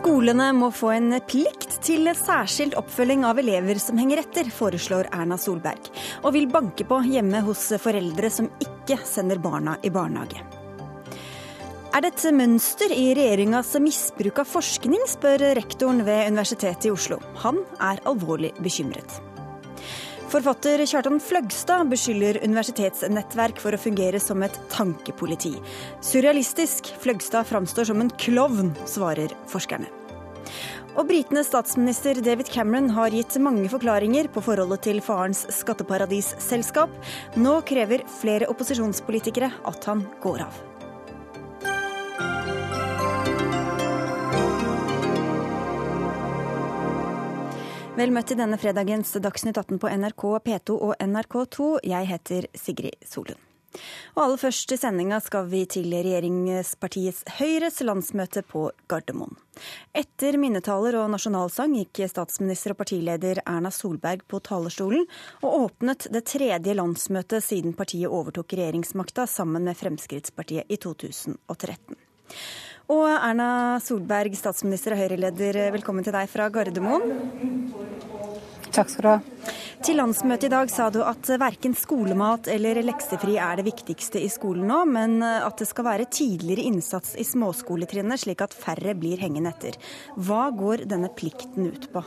[0.00, 5.36] Skolene må få en plikt til særskilt oppfølging av elever som henger etter, foreslår Erna
[5.36, 5.90] Solberg,
[6.24, 10.40] og vil banke på hjemme hos foreldre som ikke sender barna i barnehage.
[11.92, 17.20] Er det et mønster i regjeringas misbruk av forskning, spør rektoren ved Universitetet i Oslo.
[17.44, 19.20] Han er alvorlig bekymret.
[20.30, 25.56] Forfatter Kjartan Fløgstad beskylder universitetsnettverk for å fungere som et tankepoliti.
[26.06, 26.94] Surrealistisk.
[27.02, 29.99] Fløgstad framstår som en klovn, svarer forskerne.
[30.98, 36.92] Og britenes statsminister David Cameron har gitt mange forklaringer på forholdet til farens skatteparadisselskap.
[37.38, 40.66] Nå krever flere opposisjonspolitikere at han går av.
[48.00, 51.70] Vel møtt i denne fredagens Dagsnytt 18 på NRK P2 og NRK2.
[51.84, 53.49] Jeg heter Sigrid Solund.
[54.16, 59.36] Og aller først i sendinga skal vi til regjeringspartiets Høyres landsmøte på Gardermoen.
[59.96, 65.06] Etter minnetaler og nasjonalsang gikk statsminister og partileder Erna Solberg på talerstolen
[65.42, 71.98] og åpnet det tredje landsmøtet siden partiet overtok regjeringsmakta sammen med Fremskrittspartiet i 2013.
[72.90, 77.70] Og Erna Solberg, statsminister og Høyre-leder, velkommen til deg fra Gardermoen.
[78.70, 79.18] Takk skal du ha.
[79.80, 84.28] Til landsmøtet i dag sa du at verken skolemat eller leksefri er det viktigste i
[84.30, 89.22] skolen nå, men at det skal være tidligere innsats i småskoletrinnet, slik at færre blir
[89.24, 89.80] hengende etter.
[90.20, 92.04] Hva går denne plikten ut på?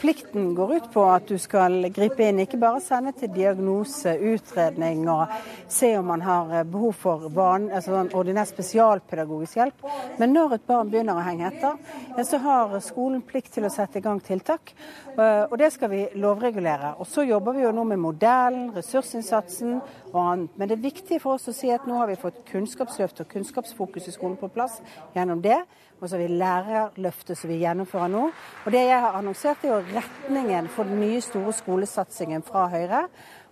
[0.00, 5.04] Plikten går ut på at du skal gripe inn, ikke bare sende til diagnose, utredning
[5.10, 5.32] og
[5.70, 9.84] se om man har eh, behov for barn, altså en ordinær spesialpedagogisk hjelp.
[10.20, 11.78] Men når et barn begynner å henge etter,
[12.26, 14.74] så har skolen plikt til å sette i gang tiltak.
[15.16, 16.94] Eh, og det skal vi lovregulere.
[17.02, 19.78] Og så jobber vi jo nå med modellen, ressursinnsatsen
[20.12, 20.56] og annet.
[20.56, 23.30] Men det er viktig for oss å si at nå har vi fått kunnskapsløft og
[23.34, 24.80] kunnskapsfokus i skolen på plass
[25.16, 25.60] gjennom det.
[26.00, 28.22] Og så har vi lærerløftet som vi gjennomfører nå.
[28.64, 33.04] Og det jeg har annonsert, er jo retningen for den nye store skolesatsingen fra Høyre.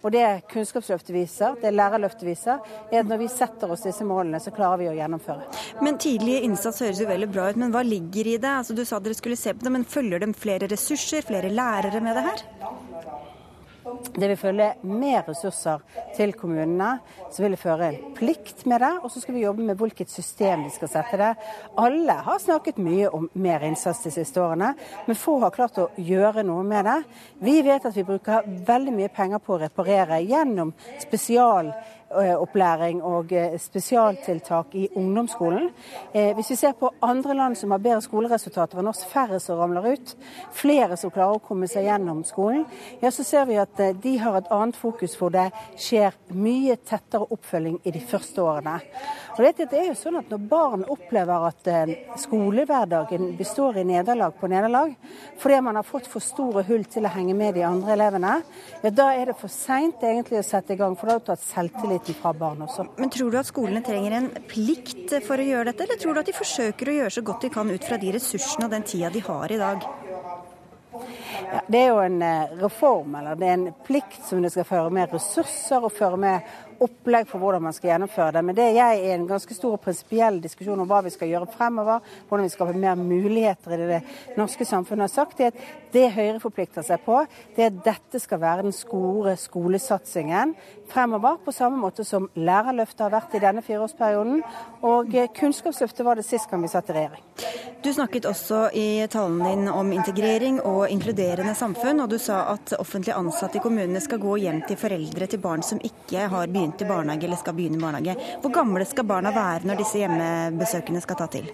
[0.07, 2.61] Og det Kunnskapsløftet viser, det Lærerløftet viser,
[2.93, 5.49] er at når vi setter oss disse målene, så klarer vi å gjennomføre.
[5.83, 8.53] Men Tidlig innsats høres jo veldig bra ut, men hva ligger i det?
[8.61, 12.01] Altså, du sa dere skulle se på det, men følger dem flere ressurser, flere lærere
[12.05, 12.47] med det her?
[14.19, 15.83] Det vil følge mer ressurser
[16.17, 16.99] til kommunene.
[17.31, 20.11] Så vil det føre en plikt med det, og så skal vi jobbe med hvilket
[20.11, 21.31] system vi skal sette det.
[21.79, 24.73] Alle har snakket mye om mer innsats de siste årene,
[25.07, 26.99] men få har klart å gjøre noe med det.
[27.45, 31.73] Vi vet at vi bruker veldig mye penger på å reparere gjennom spesial
[32.11, 35.69] opplæring og eh, spesialtiltak i ungdomsskolen.
[36.13, 39.59] Eh, hvis vi ser på andre land som har bedre skoleresultater enn oss, færre som
[39.61, 40.15] ramler ut,
[40.57, 42.65] flere som klarer å komme seg gjennom skolen,
[43.03, 47.29] ja, så ser vi at de har et annet fokus hvor det skjer mye tettere
[47.29, 48.79] oppfølging i de første årene.
[49.39, 51.69] Og det er jo sånn at Når barn opplever at
[52.19, 54.97] skolehverdagen består i nederlag på nederlag,
[55.39, 58.33] fordi man har fått for store hull til å henge med de andre elevene,
[58.83, 61.31] ja, da er det for seint egentlig å sette i gang, for da har du
[61.31, 62.87] tatt selvtillit tilliten fra barn også.
[62.99, 66.21] Men Tror du at skolene trenger en plikt for å gjøre dette, eller tror du
[66.23, 68.87] at de forsøker å gjøre så godt de kan ut fra de ressursene og den
[68.89, 69.89] tida de har i dag?
[71.49, 74.67] Ja, det er jo en eh, reform, eller det er en plikt som det skal
[74.69, 78.43] føre med ressurser og føre med opplegg for hvordan man skal gjennomføre det.
[78.47, 81.51] Men det jeg er en ganske stor og prinsipiell diskusjon om hva vi skal gjøre
[81.53, 84.01] fremover, hvordan vi skal ha mer muligheter i det
[84.39, 87.21] norske samfunnet, har sagt, er at det Høyre forplikter seg på,
[87.57, 90.55] det er at dette skal være den store skolesatsingen
[90.89, 94.43] fremover, på samme måte som Lærerløftet har vært i denne fireårsperioden.
[94.89, 97.25] Og Kunnskapsløftet var det sist gang vi satt i regjering.
[97.85, 102.75] Du snakket også i talen din om integrering og inkluderende samfunn, og du sa at
[102.79, 106.68] offentlig ansatte i kommunene skal gå hjem til foreldre til barn som ikke har begynt
[106.69, 108.17] begynt i barnehage eller skal begynne i barnehage.
[108.43, 111.51] Hvor gamle skal barna være når disse hjemmebesøkene skal ta til?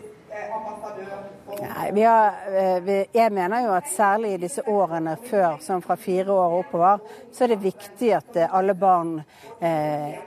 [1.55, 6.33] Nei, har, eh, jeg mener jo at særlig i disse årene før, sånn fra fire
[6.33, 6.99] år og oppover,
[7.33, 9.21] så er det viktig at eh, alle barn
[9.61, 10.19] eh,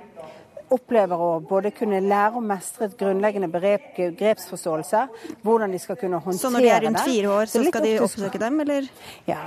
[0.72, 5.04] opplever å både kunne lære å mestre et grunnleggende begrepsforståelse,
[5.44, 6.42] hvordan de skal kunne håndtere det.
[6.42, 8.90] Så når de er rundt fire år, så skal de oppsøke dem, eller?
[9.28, 9.44] Ja,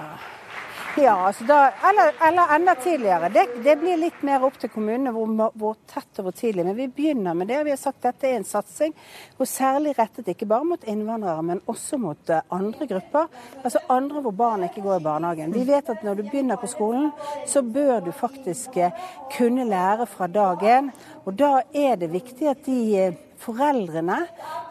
[0.97, 3.29] ja, da, eller, eller, enda tidligere.
[3.29, 6.65] Det, det, blir litt mer opp til kommunene hvor, hvor, tett og hvor tidlig.
[6.67, 7.61] Men vi begynner med det.
[7.65, 8.95] Vi har sagt dette er en satsing,
[9.39, 13.31] og særlig rettet ikke bare mot innvandrere, men også mot uh, andre grupper.
[13.63, 15.55] Altså andre hvor barn ikke går i barnehagen.
[15.55, 17.11] Vi vet at når du begynner på skolen,
[17.47, 18.91] så bør du faktisk uh,
[19.37, 20.93] kunne lære fra dag én.
[21.25, 24.21] Og da er det viktig at de uh, foreldrene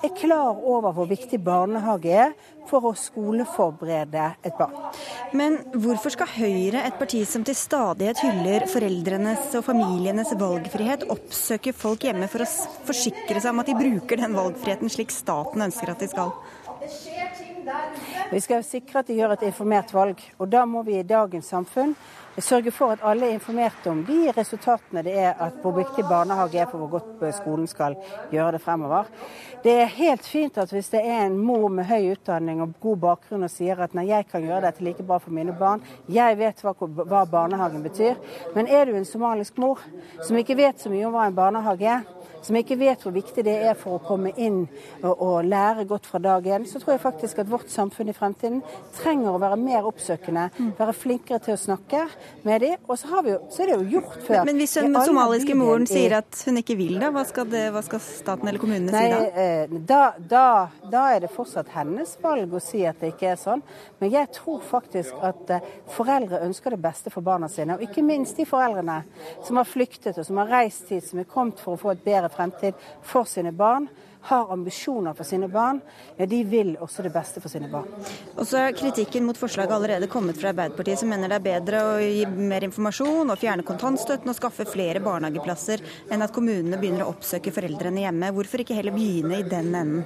[0.06, 2.34] er klar over hvor viktig barnehage er
[2.70, 4.76] for å skoleforberede et barn.
[5.36, 11.74] Men hvorfor skal Høyre, et parti som til stadighet hyller foreldrenes og familienes valgfrihet, oppsøke
[11.76, 12.50] folk hjemme for å
[12.88, 16.34] forsikre seg om at de bruker den valgfriheten slik staten ønsker at de skal?
[18.30, 21.48] Vi skal sikre at de gjør et informert valg, og da må vi i dagens
[21.50, 21.96] samfunn
[22.38, 26.60] sørge for at alle er informert om de resultatene det er at hvor viktig barnehage
[26.62, 27.98] er for hvor godt skolen skal
[28.32, 29.10] gjøre det fremover.
[29.64, 33.02] Det er helt fint at hvis det er en mor med høy utdanning og god
[33.08, 36.38] bakgrunn og sier at nei, jeg kan gjøre dette like bra for mine barn, jeg
[36.40, 38.16] vet hva, hva barnehagen betyr.
[38.54, 39.82] Men er du en somalisk mor
[40.22, 42.06] som ikke vet så mye om hva en barnehage er,
[42.46, 44.62] som ikke vet hvor viktig det er for å komme inn
[45.02, 48.16] og, og lære godt fra dag én, så tror jeg faktisk at vårt samfunn i
[48.16, 48.62] fremtiden
[48.98, 50.48] trenger å være mer oppsøkende,
[50.80, 52.06] være flinkere til å snakke
[52.48, 52.88] med dem.
[52.88, 54.38] Og så, vi, så er det jo gjort før.
[54.40, 57.66] Men, men hvis den somaliske moren sier at hun ikke vil da, hva skal, det,
[57.76, 59.46] hva skal staten eller kommunene nei, si da?
[59.46, 60.02] Eh, da?
[60.18, 60.46] da?
[60.90, 63.64] Da er det fortsatt hennes valg å si at det ikke er sånn.
[64.00, 67.78] Men jeg tror faktisk at eh, foreldre ønsker det beste for barna sine.
[67.78, 69.02] Og ikke minst de foreldrene
[69.48, 72.04] som har flyktet og som har reist hit, som er kommet for å få et
[72.06, 73.88] bedre fremtid for sine barn,
[74.22, 75.80] har ambisjoner for sine barn,
[76.18, 77.88] ja, de vil også det beste for sine barn.
[78.36, 81.84] Og så er kritikken mot forslaget allerede kommet fra Arbeiderpartiet, som mener det er bedre
[81.88, 87.08] å gi mer informasjon og fjerne kontantstøtten og skaffe flere barnehageplasser enn at kommunene begynner
[87.08, 88.34] å oppsøke foreldrene hjemme.
[88.36, 90.04] Hvorfor ikke heller begynne i den enden?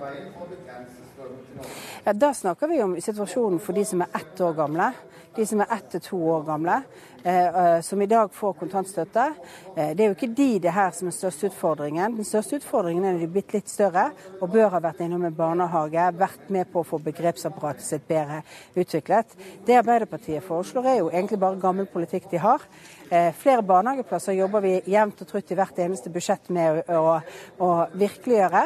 [2.03, 4.91] Ja, Da snakker vi om situasjonen for de som er ett år gamle.
[5.35, 6.83] De som er ett til to år gamle.
[7.23, 9.33] Eh, som i dag får kontantstøtte.
[9.75, 12.17] Eh, det er jo ikke de det her som er største utfordringen.
[12.17, 14.09] Den største utfordringen er når de er blitt litt større
[14.41, 18.41] og bør ha vært innom en barnehage, vært med på å få begrepsapparatet sitt bedre
[18.75, 19.37] utviklet.
[19.63, 22.65] Det Arbeiderpartiet foreslår er jo egentlig bare gammel politikk de har.
[23.07, 27.15] Eh, flere barnehageplasser jobber vi jevnt og trutt i hvert eneste budsjett med å, å,
[27.63, 27.71] å
[28.03, 28.65] virkeliggjøre.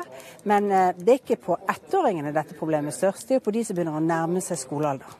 [0.50, 3.64] Men det er ikke på ettåringene dette problemet er størst, det er jo på de
[3.68, 5.14] som begynner å nærme seg skolealder.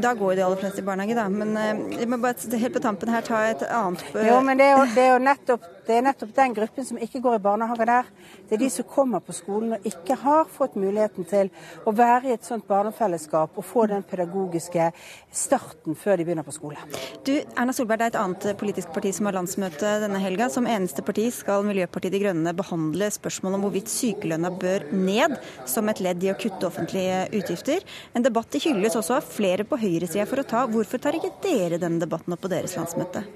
[0.00, 1.28] Da går jo de aller fleste i barnehage, da.
[1.28, 4.76] Men jeg må bare helt på tampen her ta et annet Jo, men det er
[4.78, 7.86] jo, det er jo nettopp, det er nettopp den gruppen som ikke går i barnehage
[7.88, 8.10] der.
[8.48, 11.50] Det er de som kommer på skolen og ikke har fått muligheten til
[11.86, 14.90] å være i et sånt barnefellesskap og få den pedagogiske
[15.34, 16.78] starten før de begynner på skole.
[17.26, 20.48] Du, Erna Solberg, det er et annet politisk parti som har landsmøte denne helga.
[20.52, 25.90] Som eneste parti skal Miljøpartiet De Grønne behandle spørsmål om hvorvidt sykelønna bør ned som
[25.90, 27.82] et ledd i å kutte offentlige utgifter.
[28.14, 30.66] En debatt det hylles også av flere på høyresida for å ta.
[30.70, 33.26] Hvorfor tar ikke dere denne debatten opp på deres landsmøte?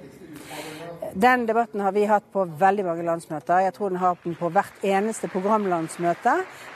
[1.16, 3.62] Den debatten har vi hatt på veldig mange landsmøter.
[3.64, 6.34] Jeg tror den har den på hvert eneste programlandsmøte.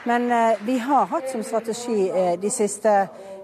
[0.09, 2.95] Men eh, vi har hatt som strategi eh, de siste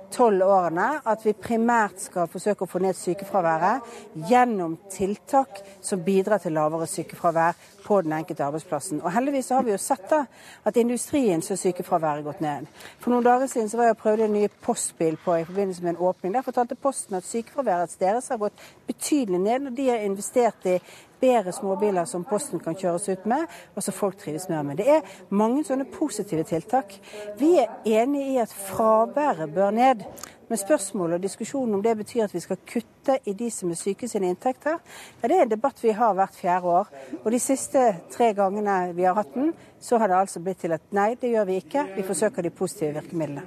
[0.10, 6.42] tolv årene at vi primært skal forsøke å få ned sykefraværet gjennom tiltak som bidrar
[6.42, 7.54] til lavere sykefravær
[7.88, 9.02] på den enkelte arbeidsplassen.
[9.02, 10.26] Og Heldigvis har vi jo sett da
[10.68, 12.68] at industrien så sykefraværet gått ned.
[13.00, 15.86] For noen dager siden så var jeg og prøvde en ny postbil på i forbindelse
[15.86, 16.36] med en åpning.
[16.36, 20.80] Der fortalte Posten at sykefraværet deres har gått betydelig ned når de har investert i
[21.22, 24.78] bedre småbiler som Posten kan kjøres ut med, og som folk trives mer med.
[24.78, 26.94] Det er mange sånne positive tiltak.
[27.40, 30.04] Vi er enig i at fraværet bør ned.
[30.48, 33.80] Men spørsmålet og diskusjonen om det betyr at vi skal kutte i de som er
[33.80, 34.78] syke sine inntekter,
[35.22, 36.94] ja, det er en debatt vi har hvert fjerde år.
[37.24, 37.84] Og de siste
[38.14, 41.30] tre gangene vi har hatt den, så har det altså blitt til at nei, det
[41.32, 41.84] gjør vi ikke.
[41.98, 43.44] Vi forsøker de positive virkemidlene.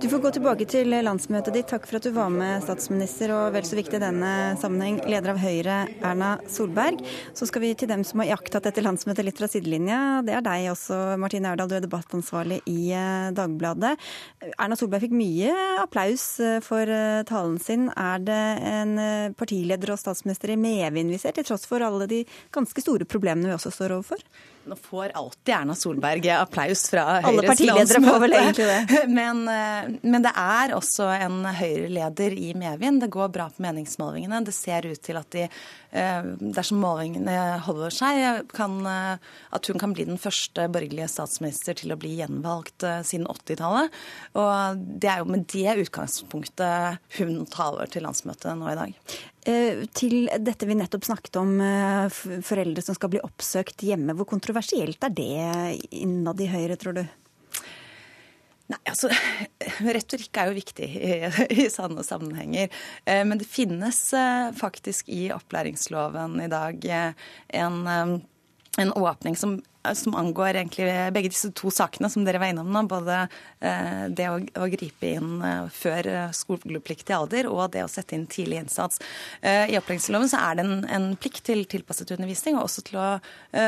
[0.00, 1.68] Du får gå tilbake til landsmøtet ditt.
[1.70, 5.34] Takk for at du var med, statsminister, og vel så viktig i denne sammenheng, leder
[5.34, 7.02] av Høyre, Erna Solberg.
[7.36, 10.00] Så skal vi til dem som har iakttatt dette landsmøtet litt fra sidelinja.
[10.24, 13.94] Det er deg også, Martine Aurdal, du er debattansvarlig i eh, Dagbladet.
[14.54, 17.90] Erna Solberg fikk mye applaus eh, for eh, talen sin.
[17.92, 18.42] Er det
[18.72, 18.96] en
[19.36, 23.52] partileder og statsminister i medvind vi ser, til tross for alle de ganske store problemene
[23.52, 24.24] vi også står overfor?
[24.66, 29.00] Nå får alltid Erna Solberg applaus fra Høyres Alle partiledere får vel egentlig det.
[29.18, 33.02] Men, eh, men, det er også en Høyre-leder i medvind.
[33.04, 34.40] Det går bra på meningsmålingene.
[34.46, 35.44] Det ser ut til at de,
[35.92, 41.76] eh, dersom målingene holder seg, kan, eh, at hun kan bli den første borgerlige statsminister
[41.82, 43.92] til å bli gjenvalgt siden 80-tallet.
[44.40, 48.96] Og det er jo med det utgangspunktet hun taler til landsmøtet nå i dag.
[49.44, 52.08] Eh, til dette vi nettopp snakket om, eh,
[52.40, 54.16] foreldre som skal bli oppsøkt hjemme.
[54.16, 57.04] Hvor kontroversielt er det innad i Høyre, tror du?
[58.72, 59.10] Nei, altså,
[59.96, 61.12] Retorikk er jo viktig i,
[61.60, 62.72] i sanne sammenhenger.
[63.04, 64.00] Eh, men det finnes
[64.56, 68.24] faktisk i opplæringsloven i dag en,
[68.78, 69.60] en åpning som
[69.92, 72.80] som angår egentlig begge disse to sakene som dere var innom nå.
[72.88, 73.18] Både
[73.60, 78.24] eh, det å, å gripe inn eh, før skolepliktig alder og det å sette inn
[78.24, 79.02] tidlig innsats.
[79.44, 83.08] I opplæringsloven så er det en, en plikt til tilpasset undervisning, og også til å,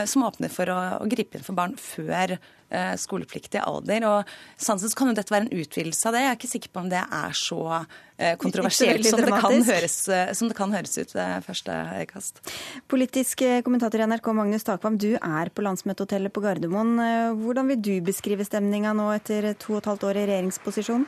[0.09, 2.56] som åpner for å, å gripe inn for barn før Eh,
[3.01, 4.05] skolepliktig alder.
[4.09, 6.23] og Sånn sett kan jo dette være en utvidelse av det.
[6.25, 9.33] Jeg er ikke sikker på om det er så eh, kontroversielt som det,
[9.69, 12.43] høres, eh, som det, kan høres, ut ved første øyekast.
[12.91, 16.97] Politisk kommentator i NRK Magnus Takvam, du er på landsmøtehotellet på Gardermoen.
[17.43, 21.07] Hvordan vil du beskrive stemninga nå etter to og et halvt år i regjeringsposisjon?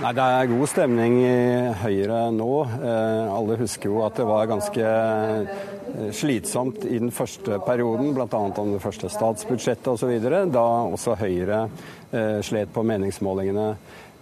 [0.00, 2.52] Nei, Det er god stemning i Høyre nå.
[2.64, 8.28] Eh, alle husker jo at det var ganske eh, slitsomt i den første perioden, bl.a.
[8.32, 10.14] om det første statsbudsjettet osv.,
[10.54, 11.66] da også Høyre
[12.16, 13.74] eh, slet på meningsmålingene.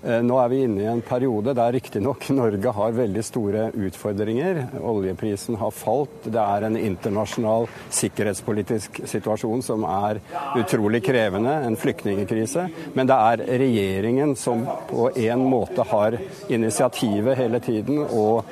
[0.02, 4.61] Eh, nå er vi inne i en periode der riktignok Norge har veldig store utfordringer.
[4.78, 6.28] Oljeprisen har falt.
[6.31, 7.67] Det er en internasjonal
[7.99, 10.21] sikkerhetspolitisk situasjon som er
[10.61, 12.69] utrolig krevende, en flyktningkrise.
[12.95, 18.05] Men det er regjeringen som på en måte har initiativet hele tiden.
[18.07, 18.47] Og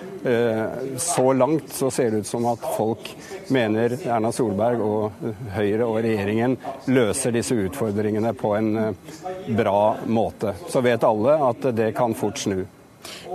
[0.99, 3.11] så langt så ser det ut som at folk
[3.55, 6.57] mener Erna Solberg og Høyre og regjeringen
[6.91, 9.21] løser disse utfordringene på en eh,
[9.57, 10.57] bra måte.
[10.69, 12.65] Så vet alle at det kan fort snu.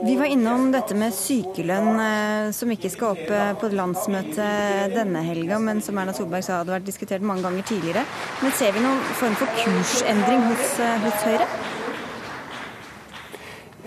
[0.03, 5.23] Vi var innom dette med sykelønn, eh, som ikke skal opp eh, på landsmøtet denne
[5.25, 8.05] helga, men som Erna Solberg sa hadde vært diskutert mange ganger tidligere.
[8.41, 11.47] Men ser vi noen form for kursendring hos, eh, hos Høyre?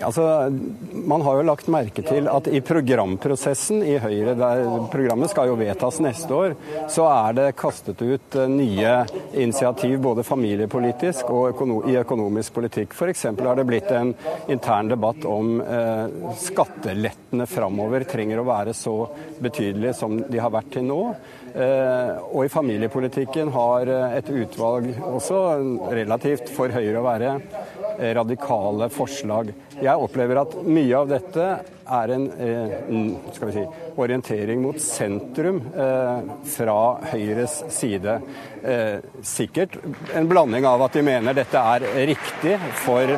[0.03, 0.51] Altså,
[0.91, 5.55] man har jo lagt merke til at i programprosessen i Høyre, der programmet skal jo
[5.59, 6.55] vedtas neste år,
[6.91, 8.95] så er det kastet ut eh, nye
[9.31, 12.95] initiativ både familiepolitisk og i økonomisk politikk.
[12.97, 13.23] F.eks.
[13.39, 14.11] har det blitt en
[14.51, 18.97] intern debatt om eh, skattelettene framover trenger å være så
[19.39, 21.01] betydelige som de har vært til nå.
[21.55, 25.37] Eh, og i familiepolitikken har eh, et utvalg også
[25.95, 27.37] relativt for Høyre å være
[28.17, 29.53] radikale forslag.
[29.75, 31.47] Jeg opplever at mye av dette
[31.85, 32.73] er en eh,
[33.53, 33.63] si,
[34.01, 36.77] orientering mot sentrum eh, fra
[37.11, 38.19] Høyres side.
[38.65, 39.77] Eh, sikkert
[40.13, 43.11] en blanding av at de mener dette er riktig for,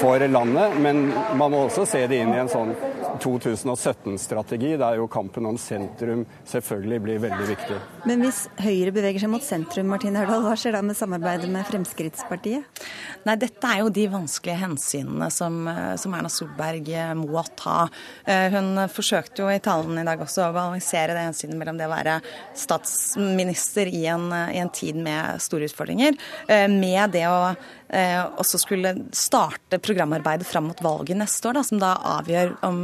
[0.00, 2.72] for landet, men man må også se det inn i en sånn
[3.20, 7.76] 2017-strategi, der jo kampen om sentrum selvfølgelig blir veldig viktig.
[8.08, 11.68] Men hvis Høyre beveger seg mot sentrum, Martin Hørdal, hva skjer da med samarbeidet med
[11.68, 12.82] Fremskrittspartiet?
[13.28, 15.60] Nei, Dette er jo de vanskelige hensynene som,
[16.00, 17.84] som Erna Solberg må ta.
[18.24, 21.88] Eh, hun forsøkte jo i talen i dag også å balansere det hensynet mellom det
[21.88, 22.18] å være
[22.56, 26.16] statsminister i en, i en tid med store utfordringer,
[26.48, 31.66] eh, med det å eh, også skulle starte programarbeidet fram mot valget neste år, da,
[31.66, 32.80] som da avgjør om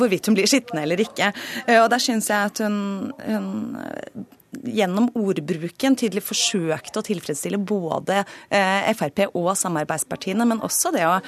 [0.00, 1.32] hvorvidt hun blir sittende eller ikke.
[1.78, 4.26] Og Der syns jeg at hun, hun
[4.64, 11.18] gjennom ordbruken tydelig forsøkte å tilfredsstille både eh, Frp og samarbeidspartiene, men også det å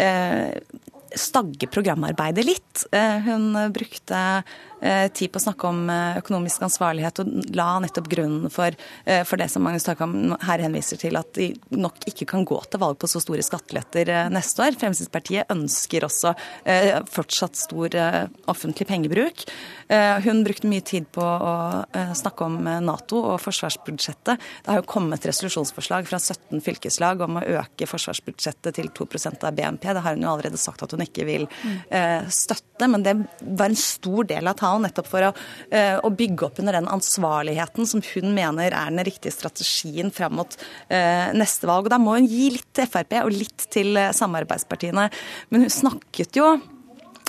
[0.00, 0.56] eh,
[1.12, 2.84] stagge programarbeidet litt.
[2.96, 4.71] Eh, hun brukte Eh,
[5.14, 8.74] tid på å snakke om eh, økonomisk ansvarlighet, og la nettopp grunnen for,
[9.06, 12.58] eh, for det som Magnus Takam her henviser til, at de nok ikke kan gå
[12.66, 14.76] til valg på så store skatteletter neste år.
[14.80, 16.34] Fremskrittspartiet ønsker også
[17.12, 17.94] fortsatt stor
[18.50, 19.44] offentlig pengebruk.
[20.24, 21.52] Hun brukte mye tid på å
[22.16, 24.40] snakke om Nato og forsvarsbudsjettet.
[24.64, 29.56] Det har jo kommet resolusjonsforslag fra 17 fylkeslag om å øke forsvarsbudsjettet til 2% av
[29.58, 29.88] BNP.
[29.92, 31.48] Det har hun jo allerede sagt at hun ikke vil
[32.32, 35.32] støtte, men det var en stor del av talen kanal nettopp for å,
[35.70, 40.36] eh, å, bygge opp under den ansvarligheten som hun mener er den riktige strategien fram
[40.36, 40.56] mot
[40.88, 41.86] eh, neste valg.
[41.86, 45.10] Og Da må hun gi litt til Frp og litt til eh, samarbeidspartiene.
[45.50, 46.56] Men hun snakket jo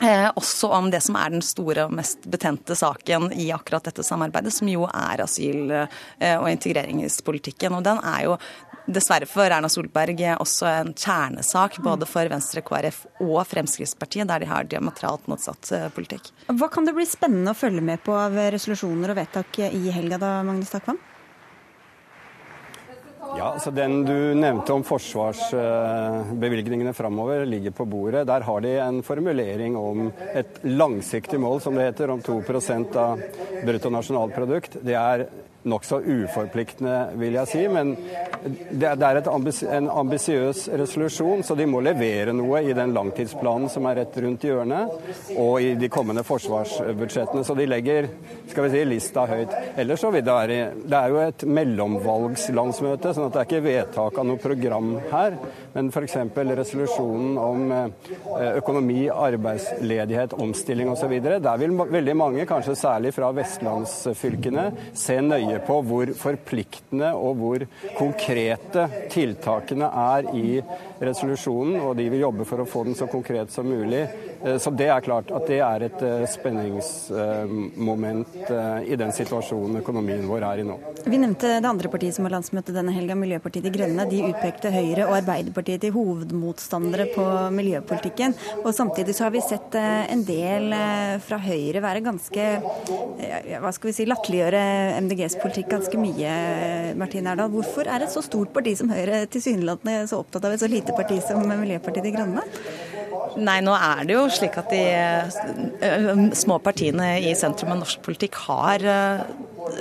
[0.02, 4.04] Eh, også om det som er den store og mest betente saken i akkurat dette
[4.04, 7.76] samarbeidet, som jo er asyl- eh, og integreringspolitikken.
[7.78, 8.38] Og den er jo
[8.86, 14.50] dessverre for Erna Solberg også en kjernesak både for Venstre, KrF og Fremskrittspartiet, der de
[14.50, 16.34] har diametralt motsatt eh, politikk.
[16.50, 20.20] Hva kan det bli spennende å følge med på av resolusjoner og vedtak i helga
[20.20, 21.00] da, Magnus Takvam?
[23.34, 28.28] Ja, altså Den du nevnte om forsvarsbevilgningene framover, ligger på bordet.
[28.30, 33.20] Der har de en formulering om et langsiktig mål, som det heter, om 2% av
[33.64, 34.78] bruttonasjonalprodukt.
[34.86, 35.26] Det er
[35.70, 37.64] nokså uforpliktende, vil jeg si.
[37.72, 37.94] Men
[38.72, 43.88] det er ambis en ambisiøs resolusjon, så de må levere noe i den langtidsplanen som
[43.90, 44.98] er rett rundt hjørnet,
[45.38, 47.46] og i de kommende forsvarsbudsjettene.
[47.48, 48.10] Så de legger
[48.52, 49.54] skal vi si, lista høyt.
[49.80, 53.64] Ellers så vil det være Det er jo et mellomvalgslandsmøte, sånn at det er ikke
[53.66, 55.38] vedtak av noe program her.
[55.74, 56.18] Men f.eks.
[56.60, 61.16] resolusjonen om eh, økonomi, arbeidsledighet, omstilling osv.
[61.24, 64.68] Der vil veldig mange, kanskje særlig fra vestlandsfylkene,
[64.98, 67.66] se nøye nøye på hvor forpliktende og hvor
[67.98, 70.62] konkrete tiltakene er i
[71.08, 74.08] resolusjonen, og de vil jobbe for å få den så konkret som mulig.
[74.44, 79.78] Eh, så det er klart at det er et eh, spenningsmoment eh, i den situasjonen
[79.80, 80.76] økonomien vår er i nå.
[81.04, 84.10] Vi nevnte det andre partiet som har landsmøte denne helga, Miljøpartiet De Grønne.
[84.10, 88.32] De utpekte Høyre og Arbeiderpartiet til hovedmotstandere på miljøpolitikken.
[88.64, 90.64] Og samtidig så har vi sett en del
[91.24, 92.44] fra Høyre være ganske
[93.64, 94.62] hva skal vi si, latterliggjøre
[95.04, 96.32] MDGs politikk ganske mye,
[97.00, 97.52] Martin Erdal.
[97.54, 100.93] Hvorfor er et så stort parti som Høyre tilsynelatende så opptatt av et så lite
[100.98, 102.44] parti som Miljøpartiet De Grønne?
[103.40, 108.04] Nei, nå er det jo slik at de eh, små partiene i sentrum av norsk
[108.06, 109.24] politikk har eh,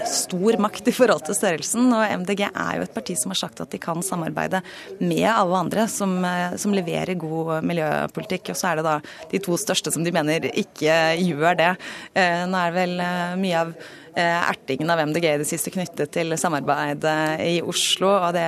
[0.09, 1.90] stor makt i forhold til størrelsen.
[1.92, 4.62] Og MDG er jo et parti som har sagt at de kan samarbeide
[5.02, 8.54] med alle andre som, eh, som leverer god miljøpolitikk.
[8.54, 8.99] Og så er det da
[9.33, 11.73] de to største som de mener ikke gjør det.
[12.16, 13.04] Nå er det vel
[13.42, 13.76] mye av
[14.21, 18.45] ertingen av MDG i det siste knyttet til samarbeidet i Oslo og det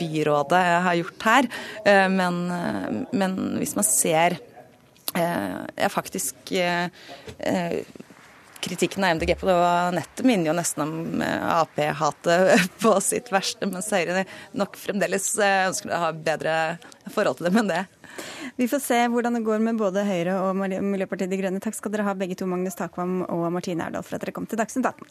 [0.00, 1.48] byrådet har gjort her.
[1.84, 4.38] Eh, men, eh, men hvis man ser
[5.12, 6.54] jeg faktisk
[8.62, 9.56] kritikken av MDG på
[9.96, 14.24] nettet minner jo nesten om Ap-hatet på sitt verste, mens Høyre
[14.58, 16.54] nok fremdeles ønsker å ha bedre
[17.12, 17.82] forhold til dem enn det.
[18.56, 21.62] Vi får se hvordan det går med både Høyre og Miljøpartiet De Grønne.
[21.64, 24.48] Takk skal dere ha begge to, Magnus Takvam og Martine Erdal, for at dere kom
[24.48, 25.08] til Dagsnytt 18.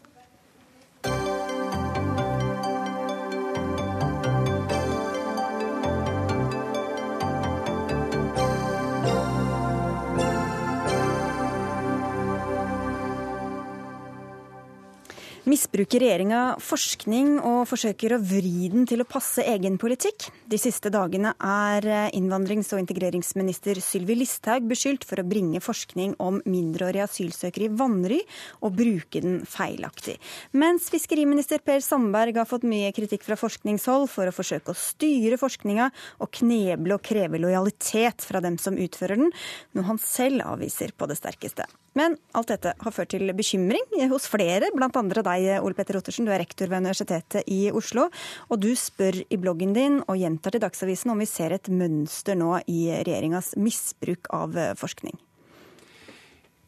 [15.42, 20.28] Misbruker regjeringa forskning og forsøker å vri den til å passe egen politikk?
[20.46, 26.38] De siste dagene er innvandrings- og integreringsminister Sylvi Listhaug beskyldt for å bringe forskning om
[26.46, 28.22] mindreårige asylsøkere i vanry
[28.62, 30.20] og bruke den feilaktig.
[30.54, 35.42] Mens fiskeriminister Per Sandberg har fått mye kritikk fra forskningshold for å forsøke å styre
[35.42, 35.90] forskninga
[36.22, 39.34] og kneble og kreve lojalitet fra dem som utfører den,
[39.74, 41.66] noe han selv avviser på det sterkeste.
[41.98, 44.90] Men alt dette har ført til bekymring hos flere, bl.a.
[45.12, 46.28] deg, Ole Petter Ottersen.
[46.28, 48.08] Du er rektor ved Universitetet i Oslo.
[48.48, 52.40] Og du spør i bloggen din og gjentar til Dagsavisen om vi ser et mønster
[52.40, 55.20] nå i regjeringas misbruk av eh, forskning.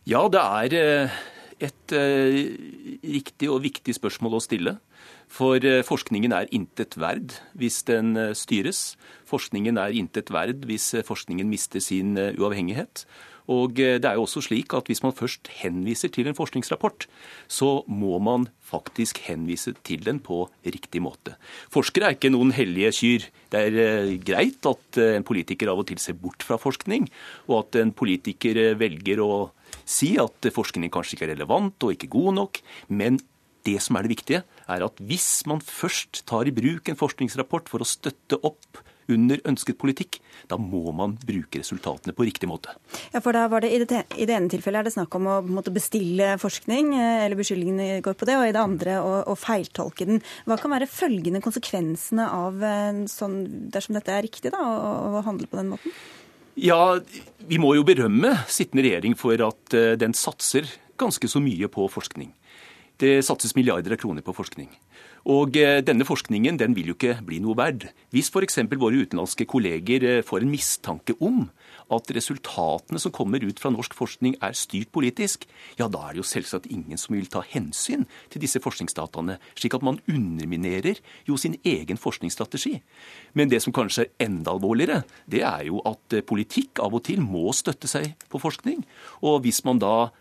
[0.03, 1.17] Ja, det er eh,
[1.71, 2.39] et eh,
[3.15, 4.77] riktig og viktig spørsmål å stille.
[5.33, 8.93] For forskningen er intet verd hvis den styres.
[9.27, 13.07] Forskningen er intet verd hvis forskningen mister sin uavhengighet.
[13.51, 17.07] Og eh, det er jo også slik at Hvis man først henviser til en forskningsrapport,
[17.47, 21.35] så må man faktisk henvise til den på riktig måte.
[21.73, 23.27] Forskere er ikke noen hellige kyr.
[23.51, 27.09] Det er eh, greit at eh, en politiker av og til ser bort fra forskning,
[27.49, 29.51] og at en politiker velger å
[29.83, 32.63] si at forskning kanskje ikke er relevant og ikke god nok.
[32.87, 33.19] Men
[33.67, 37.71] det som er det viktige, er at hvis man først tar i bruk en forskningsrapport
[37.71, 40.19] for å støtte opp under ønsket politikk,
[40.51, 42.75] da må man bruke resultatene på riktig måte.
[43.13, 45.29] Ja, for da var det, I det, i det ene tilfellet er det snakk om
[45.29, 49.13] å måte, bestille forskning, eh, eller beskyldningene går på det, og i det andre å,
[49.33, 50.23] å feiltolke den.
[50.49, 52.59] Hva kan være følgende konsekvensene av
[53.11, 53.39] sånn,
[53.73, 55.95] dersom dette er riktig, da, å, å handle på den måten?
[56.55, 56.99] Ja,
[57.47, 60.69] Vi må jo berømme sittende regjering for at eh, den satser
[61.01, 62.29] ganske så mye på forskning.
[63.01, 64.69] Det satses milliarder av kroner på forskning.
[65.29, 67.87] Og eh, denne forskningen den vil jo ikke bli noe verd.
[68.11, 68.59] Hvis f.eks.
[68.75, 71.45] våre utenlandske kolleger eh, får en mistanke om
[71.93, 75.45] at resultatene som kommer ut fra norsk forskning er styrt politisk,
[75.79, 79.77] ja da er det jo selvsagt ingen som vil ta hensyn til disse forskningsdataene, slik
[79.77, 82.79] at man underminerer jo sin egen forskningsstrategi.
[83.37, 87.05] Men det som kanskje er enda alvorligere, det er jo at eh, politikk av og
[87.07, 88.83] til må støtte seg på forskning.
[89.23, 90.11] Og hvis man da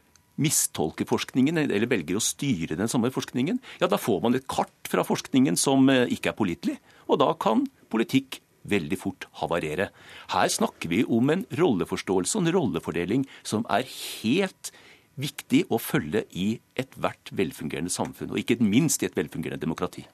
[0.40, 4.88] mistolker forskningen eller velger å styre den samme forskningen, ja, da får man et kart
[4.88, 6.78] fra forskningen som eh, ikke er pålitelig.
[7.10, 9.90] Og da kan politikk veldig fort havarere.
[10.32, 13.88] Her snakker vi om en rolleforståelse og en rollefordeling som er
[14.22, 14.72] helt
[15.20, 20.06] viktig å følge i ethvert velfungerende samfunn, og ikke minst i et velfungerende demokrati.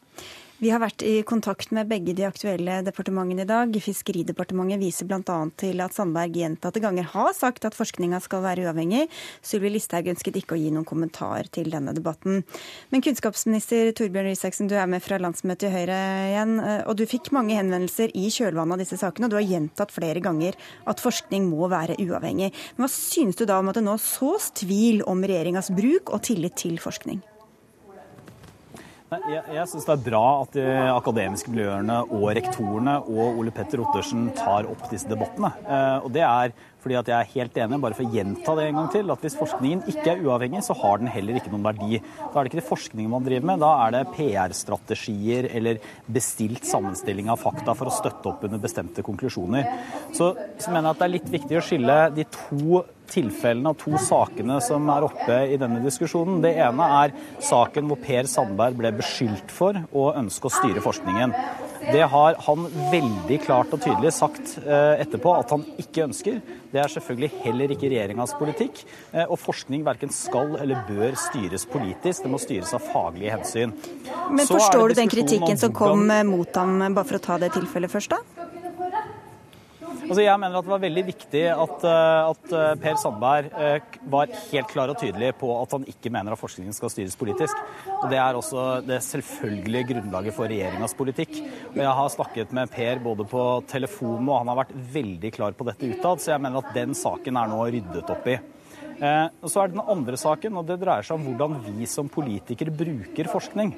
[0.58, 3.76] Vi har vært i kontakt med begge de aktuelle departementene i dag.
[3.78, 5.36] Fiskeridepartementet viser bl.a.
[5.54, 9.04] til at Sandberg gjentatte ganger har sagt at forskninga skal være uavhengig.
[9.38, 12.42] Sylvi Listhaug ønsket ikke å gi noen kommentar til denne debatten.
[12.90, 16.58] Men kunnskapsminister Torbjørn Isaksen, du er med fra landsmøtet i Høyre igjen.
[16.90, 20.26] Og du fikk mange henvendelser i kjølvannet av disse sakene, og du har gjentatt flere
[20.26, 20.58] ganger
[20.90, 22.50] at forskning må være uavhengig.
[22.74, 26.26] Men hva synes du da om at det nå sås tvil om regjeringas bruk og
[26.26, 27.22] tillit til forskning?
[29.08, 33.80] Jeg, jeg syns det er bra at de akademiske miljøene og rektorene og Ole Petter
[33.80, 35.48] Ottersen tar opp disse debattene.
[35.64, 36.52] Eh, og det er
[36.88, 39.24] fordi at jeg er helt enig, bare for å gjenta det en gang til, at
[39.24, 41.98] hvis forskningen ikke er uavhengig, så har den heller ikke noen verdi.
[42.00, 46.64] Da er det ikke det forskningen man driver med, da er det PR-strategier eller bestilt
[46.64, 49.68] sammenstilling av fakta for å støtte opp under bestemte konklusjoner.
[50.16, 53.78] Så, så mener jeg at det er litt viktig å skille de to tilfellene og
[53.80, 56.42] to sakene som er oppe i denne diskusjonen.
[56.44, 61.36] Det ene er saken hvor Per Sandberg ble beskyldt for å ønske å styre forskningen.
[61.80, 66.40] Det har han veldig klart og tydelig sagt eh, etterpå at han ikke ønsker.
[66.72, 68.82] Det er selvfølgelig heller ikke regjeringas politikk.
[69.12, 73.76] Eh, og forskning verken skal eller bør styres politisk, det må styres av faglige hensyn.
[74.30, 77.92] Men forstår du den kritikken som kom mot ham, bare for å ta det tilfellet
[77.92, 78.47] først, da?
[80.08, 83.98] Altså, jeg mener at det var veldig viktig at, eh, at, eh, Per Sandberg eh,
[84.08, 87.60] var helt klar og tydelig på at han ikke mener at forskningen skal styres politisk.
[87.98, 91.36] Og Det er også det selvfølgelige grunnlaget for regjeringas politikk.
[91.74, 95.52] Og Jeg har snakket med Per både på telefon og han har vært veldig klar
[95.52, 98.38] på dette utad, så jeg mener at den saken er nå ryddet opp i.
[98.98, 102.72] Så er det den andre saken, og det dreier seg om hvordan vi som politikere
[102.74, 103.76] bruker forskning.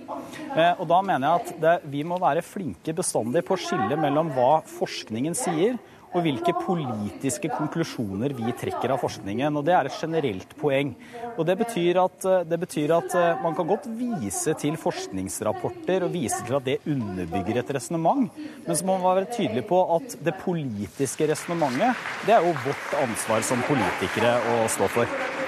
[0.79, 4.33] Og da mener jeg at det, vi må være flinke bestandig på å skille mellom
[4.33, 5.77] hva forskningen sier,
[6.11, 9.57] og hvilke politiske konklusjoner vi trekker av forskningen.
[9.57, 10.95] og Det er et generelt poeng.
[11.37, 16.13] Og Det betyr at, det betyr at eh, man kan godt vise til forskningsrapporter og
[16.13, 18.31] vise til at det underbygger et resonnement,
[18.67, 21.97] men så må man være tydelig på at det politiske resonnementet,
[22.27, 25.40] det er jo vårt ansvar som politikere å stå for.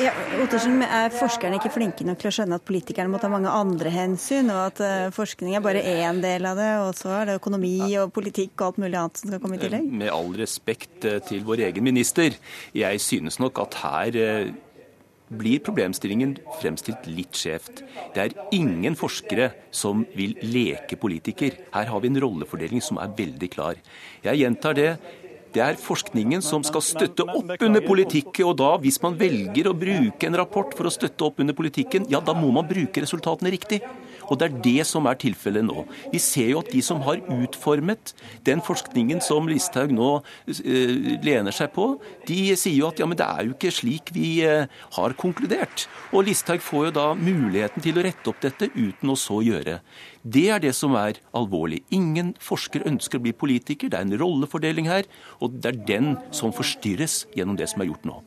[0.00, 3.52] Ja, Ottersen, Er forskerne ikke flinke nok til å skjønne at politikerne må ta mange
[3.52, 7.28] andre hensyn, og at uh, forskning er bare én del av det, og så er
[7.28, 9.92] det økonomi og politikk og alt mulig annet som skal komme i tillegg?
[10.00, 12.38] Med all respekt eh, til vår egen minister,
[12.72, 14.18] jeg synes nok at her
[15.30, 17.84] blir problemstillingen fremstilt litt skjevt.
[18.14, 21.54] Det er ingen forskere som vil leke politiker.
[21.74, 23.78] Her har vi en rollefordeling som er veldig klar.
[24.24, 24.90] Jeg gjentar det.
[25.50, 28.42] Det er forskningen som skal støtte opp under politikk.
[28.46, 32.06] Og da, hvis man velger å bruke en rapport for å støtte opp under politikken,
[32.12, 33.80] ja, da må man bruke resultatene riktig.
[34.30, 35.84] Og det er det som er tilfellet nå.
[36.12, 38.14] Vi ser jo at de som har utformet
[38.46, 41.92] den forskningen som Listhaug nå uh, lener seg på,
[42.28, 45.88] de sier jo at ja, men det er jo ikke slik vi uh, har konkludert.
[46.14, 49.80] Og Listhaug får jo da muligheten til å rette opp dette uten å så gjøre.
[50.22, 51.82] Det er det som er alvorlig.
[51.96, 53.90] Ingen forsker ønsker å bli politiker.
[53.90, 55.08] Det er en rollefordeling her,
[55.40, 58.20] og det er den som forstyrres gjennom det som er gjort nå.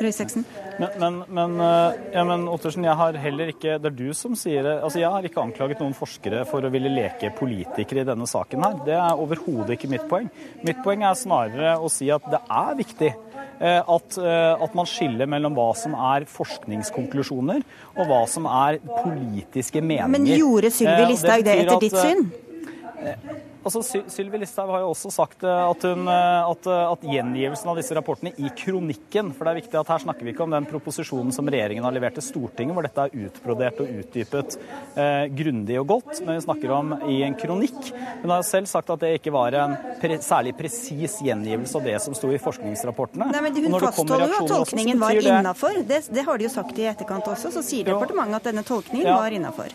[0.00, 0.46] Røyseksen.
[0.80, 4.36] Men, men, men, eh, ja, men, Ottersen, jeg har heller ikke Det er du som
[4.38, 4.76] sier det.
[4.80, 8.64] Altså, jeg har ikke anklaget noen forskere for å ville leke politikere i denne saken
[8.64, 8.78] her.
[8.86, 10.30] Det er overhodet ikke mitt poeng.
[10.64, 14.88] Mitt poeng er snarere å si at det er viktig eh, at, eh, at, man
[14.88, 17.66] skiller mellom hva som er forskningskonklusjoner,
[17.98, 20.12] og hva som er politiske meninger.
[20.16, 23.48] Men gjorde Sylvi Listhaug det, det etter ditt syn?
[23.60, 27.68] Altså, Sylvi Listhaug har jo også sagt eh, at, hun, eh, at, eh, at, gjengivelsen
[27.68, 30.54] av disse rapportene i kronikken For det er viktig at her snakker vi ikke om
[30.54, 34.56] den proposisjonen som regjeringen har levert til Stortinget, hvor dette er utbrodert og utdypet
[34.94, 37.92] eh, grundig og godt, men vi snakker om i en kronikk.
[38.22, 41.86] Hun har jo selv sagt at det ikke var en pre særlig presis gjengivelse av
[41.90, 43.28] det som sto i forskningsrapportene.
[43.34, 45.82] Nei, men Hun fastholder jo at tolkningen var innafor.
[45.84, 47.52] Det, det, har de jo sagt i etterkant også.
[47.52, 49.20] Så sier departementet at denne tolkningen ja.
[49.20, 49.72] var innafor.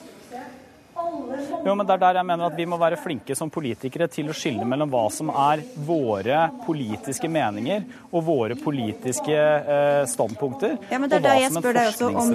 [1.65, 4.29] Jo, men Det er der jeg mener at vi må være flinke som politikere til
[4.29, 10.77] å skille mellom hva som er våre politiske meninger og våre politiske eh, standpunkter.
[10.91, 12.33] Ja, men det der jeg spør deg også om,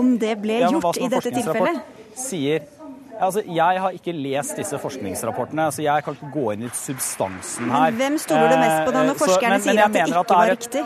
[0.00, 1.96] om det ble ja, gjort i dette tilfellet.
[2.18, 2.68] Sier
[3.20, 7.68] Altså, Jeg har ikke lest disse forskningsrapportene, så jeg kan ikke gå inn i substansen
[7.68, 7.90] her.
[7.90, 9.96] Men hvem stoler du mest på da når eh, forskerne så, men, men sier at
[9.98, 10.84] det ikke var riktig?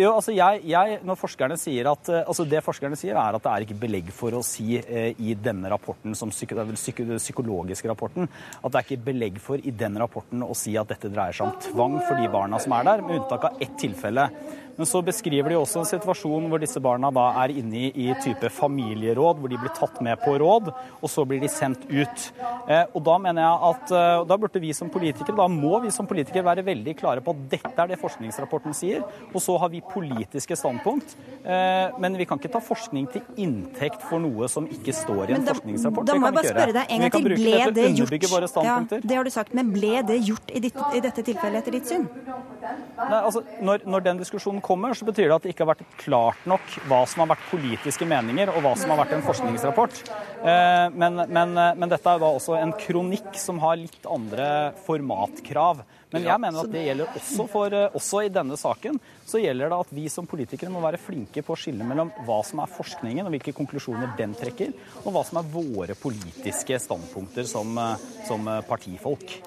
[0.00, 3.44] Jo, altså jeg, jeg, når forskerne sier at, eh, altså Det forskerne sier, er at
[3.44, 7.90] det er ikke belegg for å si eh, i denne rapporten, som psyko, psyko, psykologiske
[7.90, 11.36] rapporten, at det er ikke belegg for i den rapporten å si at dette dreier
[11.36, 14.28] seg om tvang for de barna som er der, med unntak av ett tilfelle.
[14.76, 18.48] Men så beskriver de også en situasjon hvor disse barna da er inne i, type
[18.52, 22.28] familieråd, hvor de blir tatt med på råd, og så blir de sendt ut.
[22.68, 25.92] Eh, og Da mener jeg at eh, da burde vi som politikere, da må vi
[25.94, 29.72] som politikere være veldig klare på at dette er det forskningsrapporten sier, og så har
[29.72, 31.16] vi politiske standpunkt.
[31.42, 35.36] Eh, men vi kan ikke ta forskning til inntekt for noe som ikke står i
[35.36, 36.08] en da, forskningsrapport.
[36.08, 37.36] Da må jeg bare spørre deg en gang til.
[37.42, 38.62] Ble det gjort?
[38.62, 41.76] Ja, det har du sagt, men ble det gjort i, ditt, i dette tilfellet etter
[41.76, 42.06] ditt syn?
[42.62, 45.96] Nei, altså, når, når, den diskusjonen kommer, så betyr det at det ikke har vært
[46.00, 50.04] klart nok hva som har vært politiske meninger, og hva som har vært en forskningsrapport.
[50.42, 54.46] Eh, men, men, men, dette er da også en kronikk som har litt andre
[54.86, 55.84] formatkrav.
[56.12, 59.00] Men jeg mener at det gjelder også, for, eh, også i denne saken.
[59.28, 62.42] Så gjelder det at vi som politikere må være flinke på å skille mellom hva
[62.46, 67.48] som er forskningen, og hvilke konklusjoner den trekker, og hva som er våre politiske standpunkter
[67.48, 69.40] som, eh, som partifolk.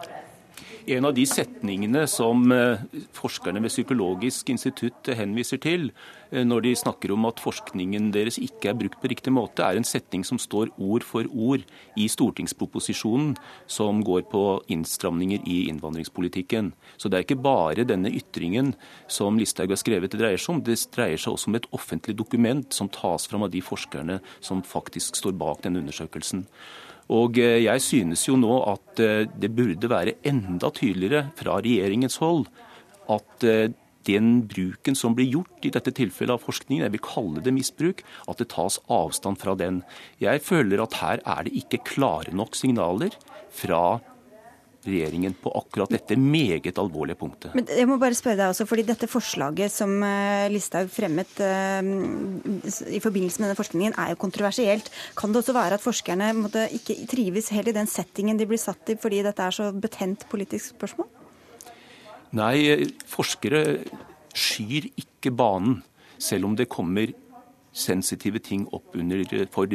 [0.85, 2.81] En av de setningene som eh,
[3.17, 5.87] forskerne ved Psykologisk institutt henviser til
[6.29, 9.79] eh, når de snakker om at forskningen deres ikke er brukt på riktig måte, er
[9.79, 11.65] en setning som står ord for ord
[11.97, 13.33] i stortingsproposisjonen
[13.65, 14.43] som går på
[14.77, 16.75] innstramninger i innvandringspolitikken.
[17.01, 18.75] Så det er ikke bare denne ytringen
[19.09, 20.63] som Listhaug har skrevet det dreier seg om.
[20.69, 24.61] Det dreier seg også om et offentlig dokument som tas fram av de forskerne som
[24.61, 26.45] faktisk står bak denne undersøkelsen.
[27.13, 32.17] Og eh, jeg synes jo nå at eh, det burde være enda tydeligere fra regjeringens
[32.23, 32.47] hold
[33.13, 33.69] at eh,
[34.05, 38.03] den bruken som blir gjort i dette tilfellet av forskningen, jeg vil kalle det misbruk,
[38.29, 39.81] at det tas avstand fra den.
[40.21, 43.17] Jeg føler at her er det ikke klare nok signaler
[43.53, 43.97] fra
[44.85, 47.55] regjeringen på akkurat dette meget alvorlige punktet.
[47.57, 51.81] Men jeg må bare spørre deg også, fordi Dette forslaget som eh, Listhaug fremmet uh,
[52.93, 54.91] i forbindelse med denne forskningen, er jo kontroversielt.
[55.17, 58.61] Kan det også være at forskerne måtte, ikke trives helt i den settingen de blir
[58.61, 61.09] satt i, fordi dette er så betent politisk spørsmål?
[62.35, 63.65] Nei, forskere
[64.35, 65.79] skyr ikke banen,
[66.19, 67.11] selv om det kommer
[67.75, 69.67] sensitive ting opp under for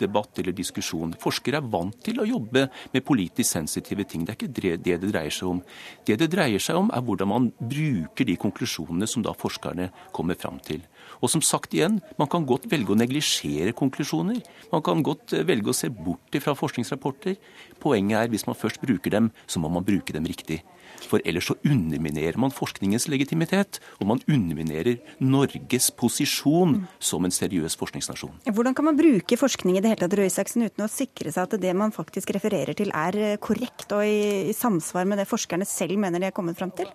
[0.00, 1.14] debatt eller diskusjon.
[1.20, 4.24] Forskere er vant til å jobbe med politisk sensitive ting.
[4.24, 5.62] Det er ikke det det dreier seg om.
[6.06, 10.38] Det det dreier seg om, er hvordan man bruker de konklusjonene som da forskerne kommer
[10.40, 10.82] fram til.
[11.22, 14.40] Og som sagt igjen, man kan godt velge å neglisjere konklusjoner.
[14.72, 17.36] Man kan godt eh, velge å se bort fra forskningsrapporter.
[17.82, 20.62] Poenget er hvis man først bruker dem, så må man bruke dem riktig.
[21.04, 27.76] For ellers så underminerer man forskningens legitimitet, og man underminerer Norges posisjon som en seriøs
[27.80, 28.40] forskningsnasjon.
[28.48, 31.48] Hvordan kan man bruke forskning i det hele tatt, Røe Isaksen, uten å sikre seg
[31.48, 35.28] at det man faktisk refererer til er eh, korrekt og i, i samsvar med det
[35.30, 36.90] forskerne selv mener de er kommet fram til?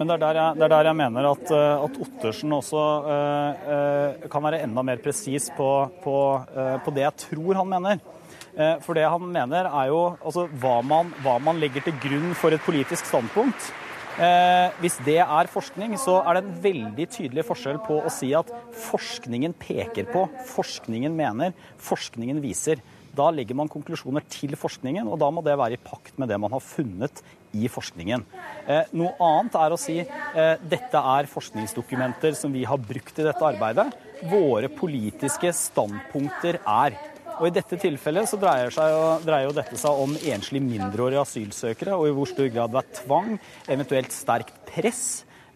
[0.00, 4.22] Men det er der jeg, er der jeg mener at, eh, at, Ottersen også uh,
[4.32, 5.68] kan være enda mer presis på,
[6.00, 8.00] på, uh, på, det jeg tror han mener.
[8.56, 12.32] Uh, for det han mener, er jo altså, hva, man, hva, man, legger til grunn
[12.32, 13.72] for et politisk standpunkt.
[14.80, 18.50] hvis det er forskning, så er det en veldig tydelig forskjell på å si at
[18.90, 22.82] forskningen peker på, forskningen mener, forskningen viser.
[23.16, 26.38] Da legger man konklusjoner til forskningen, og da må det være i pakt med det
[26.40, 27.22] man har funnet
[27.56, 28.22] i forskningen.
[28.70, 33.26] Eh, noe annet er å si eh, dette er forskningsdokumenter som vi har brukt i
[33.26, 33.88] dette arbeidet.
[34.30, 36.98] Våre politiske standpunkter er.
[37.40, 38.94] Og I dette tilfellet så dreier, seg,
[39.24, 42.96] dreier jo dette seg om enslige mindreårige asylsøkere, og i hvor stor grad det er
[43.00, 45.04] tvang, eventuelt sterkt press,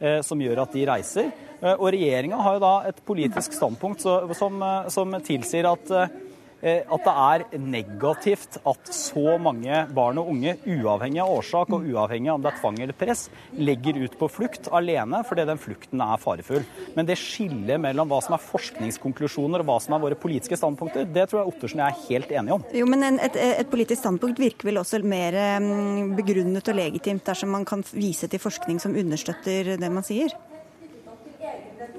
[0.01, 1.35] eh, som gjør at de reiser.
[1.65, 5.93] Eh, og Regjeringa har jo da et politisk standpunkt så, som, eh, som tilsier at
[5.93, 6.17] eh,
[6.65, 12.31] at det er negativt at så mange barn og unge, uavhengig av årsak og uavhengig
[12.33, 13.27] av om det er tvang eller press,
[13.59, 16.65] legger ut på flukt alene fordi den flukten er farefull.
[16.97, 21.05] Men det skillet mellom hva som er forskningskonklusjoner og hva som er våre politiske standpunkter,
[21.05, 22.65] det tror jeg Ottersen er helt enige om.
[22.73, 27.53] Jo, men et, et, politisk standpunkt virker vel også mer mm, begrunnet og legitimt dersom
[27.55, 30.33] man kan vise til forskning som understøtter det man sier?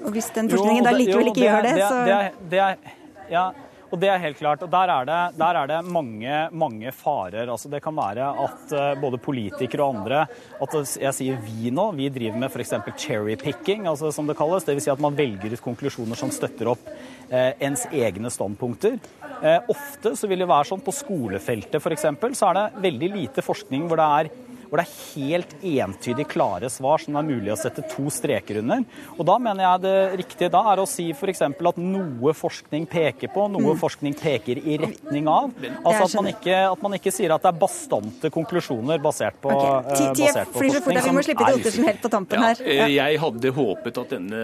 [0.06, 2.16] Og hvis den forskningen jo, det, da likevel ikke jo, det, gjør det, så det
[2.16, 2.96] er, det er,
[3.30, 3.44] ja,
[3.90, 4.62] og det er helt klart.
[4.64, 7.46] Og der er det, der er det mange, mange farer.
[7.46, 10.24] Altså det kan være at uh, både politikere og andre
[10.62, 11.90] at Jeg sier vi nå.
[11.98, 12.74] Vi driver med f.eks.
[12.96, 14.66] cherrypicking, altså som det kalles.
[14.66, 14.86] Dvs.
[14.86, 18.98] Si at man velger ut konklusjoner som støtter opp uh, ens egne standpunkter.
[19.42, 22.10] Uh, ofte så vil det være sånn på skolefeltet f.eks.
[22.38, 24.34] så er det veldig lite forskning hvor det er
[24.68, 28.60] hvor det er helt entydig klare svar som det er mulig å sette to streker
[28.62, 28.84] under.
[29.16, 31.42] Og Da mener jeg det riktige da er å si f.eks.
[31.46, 33.80] at noe forskning peker på, noe mm.
[33.80, 35.52] forskning peker i retning av.
[35.82, 39.52] Altså at man, ikke, at man, ikke, sier at det er bastante konklusjoner basert på,
[39.52, 40.10] okay.
[40.10, 41.00] uh, basert på forskning.
[41.06, 42.62] Vi må slippe til Ottersen helt på tampen her.
[42.66, 44.42] Ja, jeg hadde håpet at denne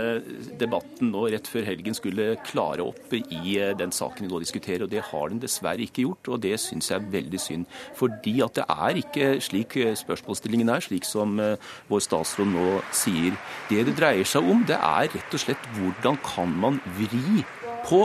[0.60, 4.86] debatten nå rett før helgen skulle klare opp i eh, den saken vi nå diskuterer,
[4.86, 6.32] og det har den dessverre ikke gjort.
[6.32, 7.68] Og det syns jeg er veldig synd.
[7.98, 11.56] Fordi at det er ikke slik spørsmål spørsmålsstillingen er, slik som eh,
[11.88, 13.36] vår statsråd nå sier.
[13.70, 17.42] Det det dreier seg om, det er rett og slett hvordan kan man vri
[17.88, 18.04] på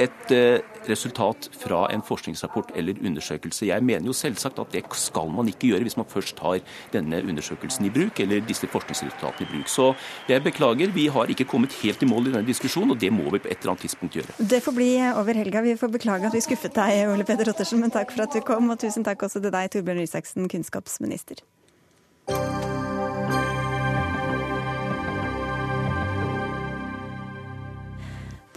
[0.00, 3.66] et eh, resultat fra en forskningsrapport eller undersøkelse.
[3.68, 6.60] Jeg mener jo selvsagt at det skal man ikke gjøre hvis man først tar
[6.92, 9.68] denne undersøkelsen i bruk, eller disse forskningsresultatene i bruk.
[9.68, 9.92] Så
[10.28, 13.28] jeg beklager, vi har ikke kommet helt i mål i denne diskusjonen, og det må
[13.30, 14.38] vi på et eller annet tidspunkt gjøre.
[14.38, 15.60] Det får bli over helga.
[15.60, 18.40] Vi får beklage at vi skuffet deg, Ole Peder Ottersen, men takk for at du
[18.44, 21.44] kom, og tusen takk også til deg, Torbjørn Rysaksen, kunnskapsminister.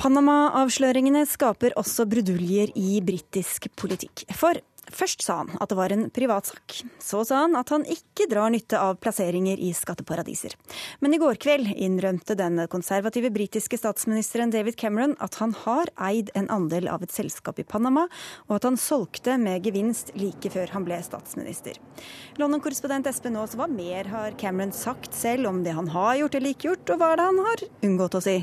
[0.03, 4.25] Panama-avsløringene skaper også bruduljer i britisk politikk.
[4.35, 4.59] For
[4.93, 6.73] Først sa han at det var en privatsak.
[7.01, 10.57] Så sa han at han ikke drar nytte av plasseringer i skatteparadiser.
[10.99, 16.33] Men i går kveld innrømte den konservative britiske statsministeren David Cameron at han har eid
[16.35, 18.09] en andel av et selskap i Panama,
[18.49, 21.79] og at han solgte med gevinst like før han ble statsminister.
[22.43, 26.57] London-korrespondent Espen Aas, hva mer har Cameron sagt selv om det han har gjort eller
[26.57, 28.37] ikke gjort, og hva er det han har unngått å si?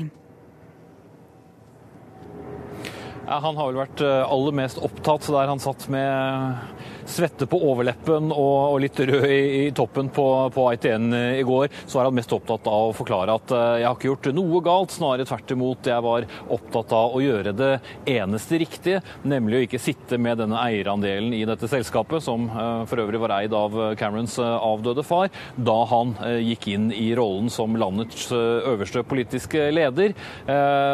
[3.31, 6.79] Han har vel vært eh, aller mest opptatt der han satt med
[7.11, 12.07] svette på overleppen og, litt rød i, toppen på, på ITN i går, så er
[12.07, 15.27] han mest opptatt av å forklare at eh, jeg har ikke gjort noe galt, snarere
[15.27, 15.89] tvert imot.
[15.91, 17.71] Jeg var opptatt av å gjøre det
[18.11, 23.01] eneste riktige, nemlig å ikke sitte med denne eierandelen i dette selskapet, som uh, for
[23.03, 26.13] øvrig var eid av Camerons avdøde far, da han
[26.43, 30.15] gikk inn i rollen som landets øverste politiske leder.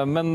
[0.07, 0.33] Men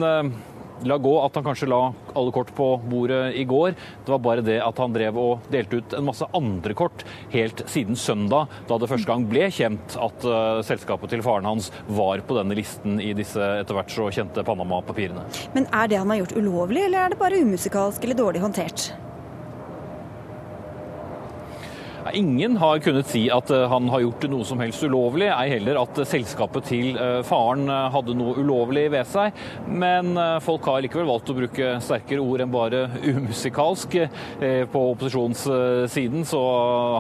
[0.89, 1.81] la gå at han kanskje la
[2.19, 3.77] alle kort på bordet i går.
[4.05, 7.65] Det var bare det at han drev og delte ut en masse andre kort helt
[7.71, 12.25] siden søndag, da det første gang ble kjent at uh, selskapet til faren hans var
[12.27, 15.25] på denne listen i disse etter hvert så kjente Panama-papirene.
[15.57, 18.93] Men er det han har gjort ulovlig, eller er det bare umusikalsk eller dårlig håndtert?
[22.15, 25.79] Ingen har kunnet si at eh, han har gjort noe som helst ulovlig, ei heller
[25.81, 29.39] at selskapet til eh, faren eh, hadde noe ulovlig ved seg.
[29.65, 30.13] Men
[30.45, 33.97] folk har likevel valgt å bruke sterkere ord enn bare umusikalsk.
[34.73, 36.41] På opposisjonssiden så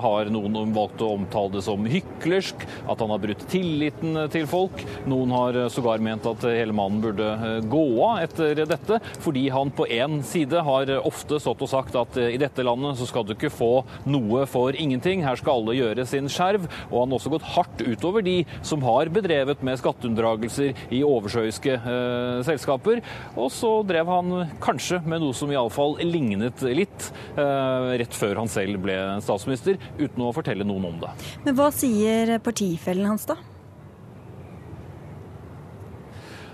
[0.04, 4.80] har noen valgt å omtale det som hyklersk, at han har brutt tilliten til folk.
[5.10, 9.88] Noen har sågar ment at hele mannen burde gå av etter dette, fordi han på
[9.92, 13.52] én side har ofte stått og sagt at i dette landet så skal du ikke
[13.52, 13.72] få
[14.08, 15.24] noe for ingen ingenting.
[15.26, 16.66] Her skal alle gjøre sin skjerv.
[16.90, 21.76] Og han har også gått hardt utover de som har bedrevet med skatteunndragelser i oversjøiske
[21.76, 23.02] eh, selskaper.
[23.36, 28.50] Og så drev han kanskje med noe som iallfall lignet litt, eh, rett før han
[28.50, 31.12] selv ble statsminister, uten å fortelle noen om det.
[31.46, 33.38] Men hva sier partifellen hans, da?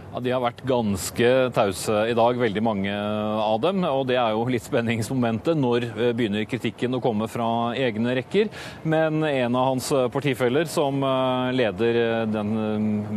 [0.09, 3.83] Ja, De har vært ganske tause i dag, veldig mange av dem.
[3.85, 5.59] Og det er jo litt spenningsmomentet.
[5.59, 8.49] Når eh, begynner kritikken å komme fra egne rekker?
[8.89, 12.55] Men en av hans partifeller, som eh, leder eh, den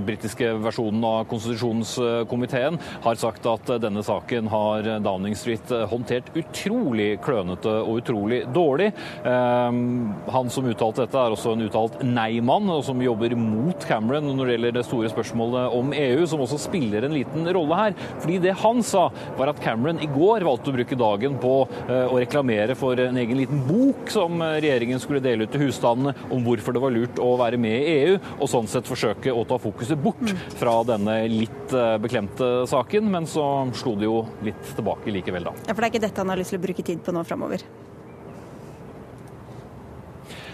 [0.07, 7.77] britiske versjonen av konstitusjonskomiteen, har sagt at denne saken har Downing Street håndtert utrolig klønete
[7.85, 8.89] og utrolig dårlig.
[9.23, 14.49] Han som uttalte dette, er også en uttalt nei-mann, og som jobber mot Cameron når
[14.49, 17.93] det gjelder det store spørsmålet om EU, som også spiller spiller en liten rolle her.
[18.19, 21.53] Fordi det han sa, var at Cameron i går valgte å bruke dagen på
[21.87, 25.67] eh, å reklamere for en egen liten bok som eh, regjeringen skulle dele ut til
[25.67, 29.33] husstandene om hvorfor det var lurt å være med i EU, og sånn sett forsøke
[29.33, 30.41] å ta fokuset bort mm.
[30.57, 33.11] fra denne litt eh, beklemte saken.
[33.13, 33.45] Men så
[33.77, 35.55] slo det jo litt tilbake likevel, da.
[35.67, 37.25] Ja, For det er ikke dette han har lyst til å bruke tid på nå
[37.27, 37.69] framover?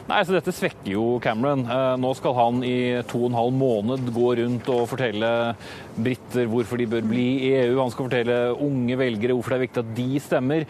[0.08, 1.66] Nei, så Dette svekker jo Cameron.
[1.68, 2.78] Eh, nå skal han i
[3.10, 5.32] to og en halv måned gå rundt og fortelle
[6.00, 7.74] briter hvorfor de bør bli i EU.
[7.82, 10.64] Han skal fortelle unge velgere hvorfor det er viktig at de stemmer.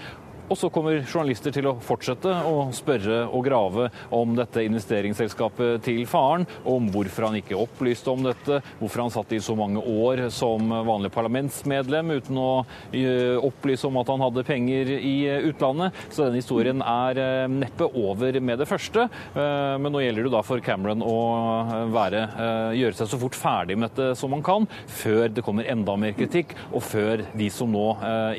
[0.47, 6.05] Og så kommer journalister til å fortsette å spørre og grave om dette investeringsselskapet til
[6.07, 10.27] faren, om hvorfor han ikke opplyste om dette, hvorfor han satt i så mange år
[10.31, 12.51] som vanlig parlamentsmedlem uten å
[13.43, 15.15] opplyse om at han hadde penger i
[15.49, 15.99] utlandet.
[16.07, 19.09] Så denne historien er neppe over med det første.
[19.35, 21.17] Men nå gjelder det da for Cameron å
[21.91, 22.23] være,
[22.79, 26.15] gjøre seg så fort ferdig med dette som han kan, før det kommer enda mer
[26.15, 27.85] kritikk, og før de som nå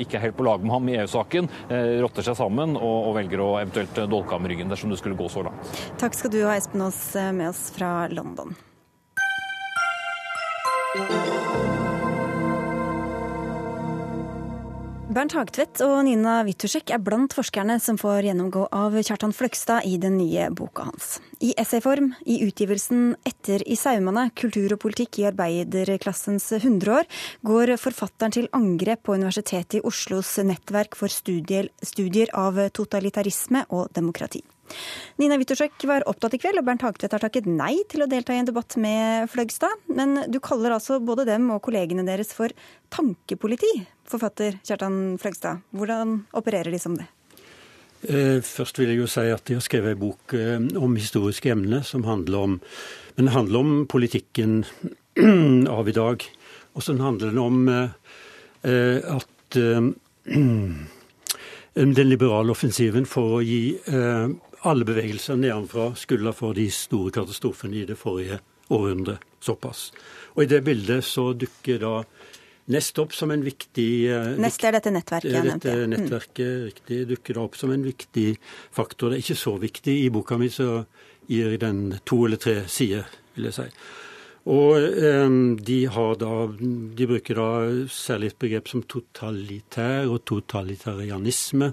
[0.01, 1.53] ikke er helt på lag med ham i EU-saken,
[2.05, 5.29] rotter seg sammen og, og velger å eventuelt dolke i ryggen dersom det skulle gå
[5.33, 5.73] så langt.
[6.01, 7.03] Takk skal du ha, Espen Aas,
[7.35, 8.57] med oss fra London.
[15.19, 19.97] Bernt Hagtvedt og Nina Wittusek er blant forskerne som får gjennomgå av Kjartan Fløgstad i
[19.99, 21.17] den nye boka hans.
[21.43, 27.11] I essayform, i utgivelsen 'Etter i saumane kultur og politikk i arbeiderklassens 100 år',
[27.43, 33.91] går forfatteren til angrep på Universitetet i Oslos nettverk for studier, studier av totalitarisme og
[33.93, 34.45] demokrati.
[35.19, 38.35] Nina Wittersøk var opptatt i kveld, og Bernt Hagtvedt har takket nei til å delta
[38.35, 39.85] i en debatt med Fløgstad.
[39.91, 42.55] Men du kaller altså både dem og kollegene deres for
[42.95, 43.73] tankepoliti,
[44.09, 45.65] forfatter Kjartan Fløgstad.
[45.75, 47.09] Hvordan opererer de som det?
[48.07, 51.51] Eh, først vil jeg jo si at de har skrevet en bok eh, om historiske
[51.51, 52.61] emner som handler om
[53.19, 54.65] Men handler om politikken
[55.79, 56.23] av i dag.
[56.75, 57.91] Og så handler det om eh,
[59.03, 59.59] at
[61.75, 63.75] den liberale offensiven for å gi
[64.67, 68.41] alle bevegelser nedenfra skylda for de store katastrofene i det forrige
[68.75, 69.23] århundret.
[69.41, 69.93] Såpass.
[70.35, 71.95] Og i det bildet så dukker da
[72.69, 75.71] Nest opp som en viktig Nest er dette nettverket jeg nevnte.
[75.71, 75.93] Dette mm.
[75.95, 76.65] nettverket mm.
[76.67, 78.27] riktig dukker opp som en viktig
[78.77, 79.09] faktor.
[79.09, 79.95] Det er ikke så viktig.
[80.05, 80.83] I boka mi så
[81.31, 83.67] gir jeg den to eller tre sider, vil jeg si.
[84.49, 84.85] Og
[85.65, 85.79] de,
[86.21, 86.35] da,
[87.01, 87.49] de, bruker da
[87.93, 91.73] særlig et begrep som totalitær og totalitarianisme.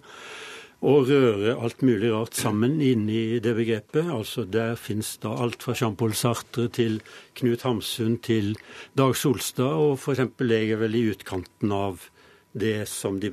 [0.86, 4.05] Og røre alt mulig rart sammen inni det begrepet.
[4.05, 6.99] Altså Der fins da alt fra Jean-Paul Sartre til
[7.33, 8.53] Knut Hamsun til
[8.97, 9.73] Dag Solstad.
[9.73, 10.21] Og f.eks.
[10.45, 12.05] jeg er vel i utkanten av
[12.53, 13.31] det som de,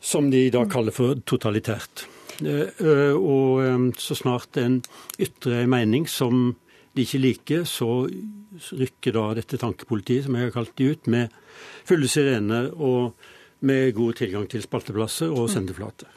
[0.00, 2.06] som de da kaller for totalitært.
[2.42, 4.80] Eh, og så snart en
[5.18, 6.54] ytrer en mening som
[6.94, 8.06] de ikke liker, så
[8.70, 11.32] rykker da dette tankepolitiet, som jeg har kalt de ut, med
[11.86, 13.16] fulle sirener og
[13.66, 16.10] med god tilgang til spalteplasser og sendeflate.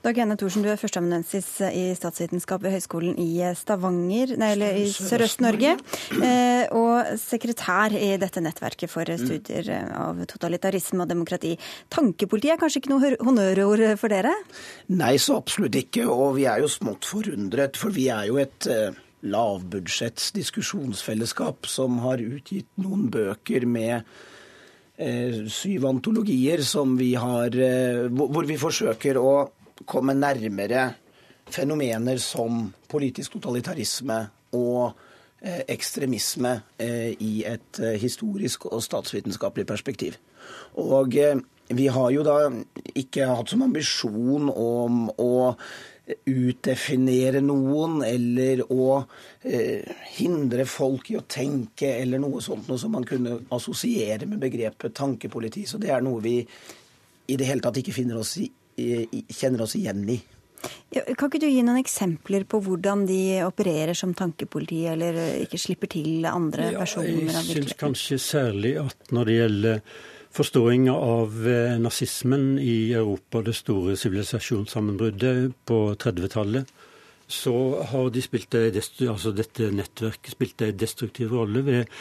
[0.00, 4.86] Dag Ene Thorsen, du er førsteamanuensis i statsvitenskap ved Høgskolen i Stavanger, nei, eller i
[4.88, 5.74] Sørøst-Norge.
[6.16, 11.52] Eh, og sekretær i dette nettverket for studier av totalitarisme og demokrati.
[11.92, 14.32] Tankepoliti er kanskje ikke noe honnørord for dere?
[14.96, 16.08] Nei, så absolutt ikke.
[16.08, 22.00] Og vi er jo smått forundret, for vi er jo et eh, lavbudsjetts diskusjonsfellesskap som
[22.06, 24.08] har utgitt noen bøker med
[25.48, 26.60] syv antologier
[26.98, 29.50] vi har, eh, hvor vi forsøker å
[29.86, 30.94] komme nærmere
[31.50, 34.18] fenomener som politisk totalitarisme
[34.52, 34.92] og
[35.40, 40.18] eh, ekstremisme eh, i et eh, historisk og statsvitenskapelig perspektiv.
[40.76, 41.40] Og eh,
[41.70, 42.36] vi har jo da
[42.94, 45.54] ikke hatt som ambisjon om å
[46.28, 49.00] utdefinere noen eller å
[49.42, 49.86] eh,
[50.16, 54.94] hindre folk i å tenke eller noe sånt noe som man kunne assosiere med begrepet
[54.96, 55.66] tankepoliti.
[55.68, 59.76] Så det er noe vi i det hele tatt ikke oss i, i, kjenner oss
[59.78, 60.18] igjen i.
[60.92, 65.60] Ja, kan ikke du gi noen eksempler på hvordan de opererer som tankepoliti, eller ikke
[65.60, 67.30] slipper til andre ja, personer?
[67.30, 69.84] Jeg syns kanskje særlig at når det gjelder
[70.32, 76.70] forståinga av eh, nazismen i Europa, det store sivilisasjonssammenbruddet på 30-tallet,
[77.30, 77.54] så
[77.92, 82.00] har de spilt altså dette nettverket spilt en destruktiv rolle ved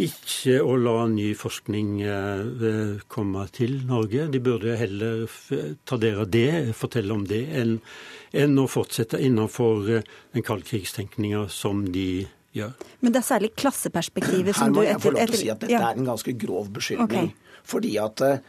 [0.00, 4.26] ikke å la ny forskning eh, komme til Norge.
[4.32, 5.28] De burde heller
[5.86, 7.76] ta dere av det, fortelle om det, enn,
[8.34, 12.24] enn å fortsette innenfor eh, den kaldkrigstenkninga som de
[12.56, 12.74] gjør.
[13.04, 14.80] Men det er særlig klasseperspektivet som du.
[14.80, 15.86] Her må jeg få lov til å si at dette ja.
[15.92, 17.30] er en ganske grov beskyldning.
[17.30, 17.43] Okay.
[17.68, 18.42] Fordi at eh,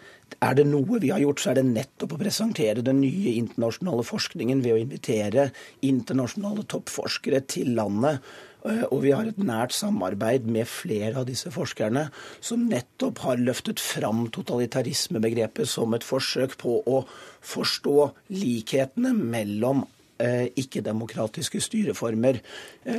[0.44, 4.04] er det noe vi har gjort, så er det nettopp å presentere den nye internasjonale
[4.08, 5.50] forskningen ved å invitere
[5.86, 8.24] internasjonale toppforskere til landet.
[8.66, 12.08] Eh, og vi har et nært samarbeid med flere av disse forskerne
[12.44, 17.04] som nettopp har løftet fram totalitarismebegrepet som et forsøk på å
[17.46, 17.98] forstå
[18.36, 19.86] likhetene mellom
[20.20, 22.42] eh, ikke-demokratiske styreformer,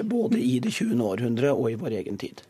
[0.07, 1.03] både i det 20.
[1.03, 2.47] århundre og i vår egen tid.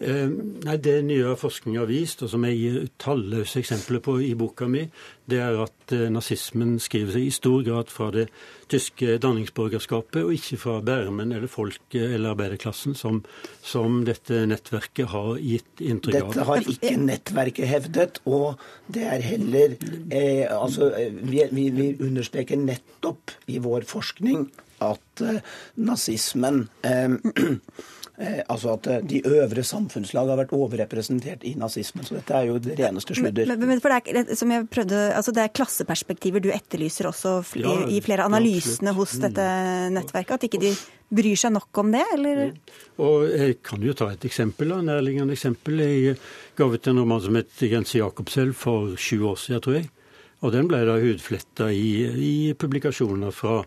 [0.00, 0.28] Eh,
[0.62, 4.68] nei, Det nyere forskning har vist, og som jeg gir talløse eksempler på i boka
[4.70, 4.84] mi,
[5.26, 8.28] det er at eh, nazismen skriver seg i stor grad fra det
[8.70, 13.24] tyske danningsborgerskapet, og ikke fra bærmenn eller folket eller arbeiderklassen, som,
[13.58, 16.30] som, dette nettverket har gitt inntrykk av.
[16.30, 19.76] Dette har ikke nettverket hevdet, og det er heller
[20.14, 20.92] eh, Altså,
[21.26, 24.46] vi, vi, vi understreker nettopp i vår forskning
[24.84, 25.40] at eh,
[25.76, 27.16] nazismen eh,
[28.18, 32.02] Eh, altså at de øvre samfunnslag har vært overrepresentert i nazismen.
[32.02, 33.46] Så dette er jo det reneste sludder.
[33.52, 37.36] Men, men for det er, som jeg prøvde, altså det er klasseperspektiver du etterlyser også
[37.54, 39.22] i, ja, i flere analysene hos mm.
[39.28, 39.44] dette
[39.94, 40.34] nettverket?
[40.34, 40.72] At ikke de
[41.14, 42.42] bryr seg nok om det, eller?
[43.06, 45.86] Og Jeg kan jo ta et eksempel, da, nærliggende eksempel.
[45.86, 46.18] Jeg
[46.58, 49.92] ga ut en roman som het Jens Jacobselv' for sju år siden, tror jeg.
[50.42, 51.86] Og den ble da hudfletta i,
[52.18, 53.60] i publikasjoner fra,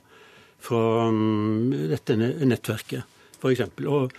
[0.62, 3.68] fra um, dette nettverket, f.eks.
[3.90, 4.16] Og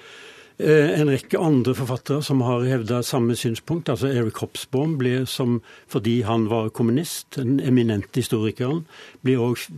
[0.63, 3.89] Eh, en rekke andre forfattere som har hevda samme synspunkt.
[3.89, 8.87] altså Eric Hopsbaum ble som, fordi han var kommunist, den eminente historikeren,
[9.23, 9.73] blir også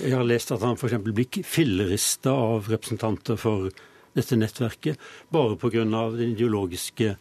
[0.00, 0.94] Jeg har lest at han f.eks.
[1.02, 3.70] blir fillerista av representanter for
[4.14, 4.96] dette nettverket,
[5.30, 5.84] bare pga.
[5.84, 7.16] den ideologiske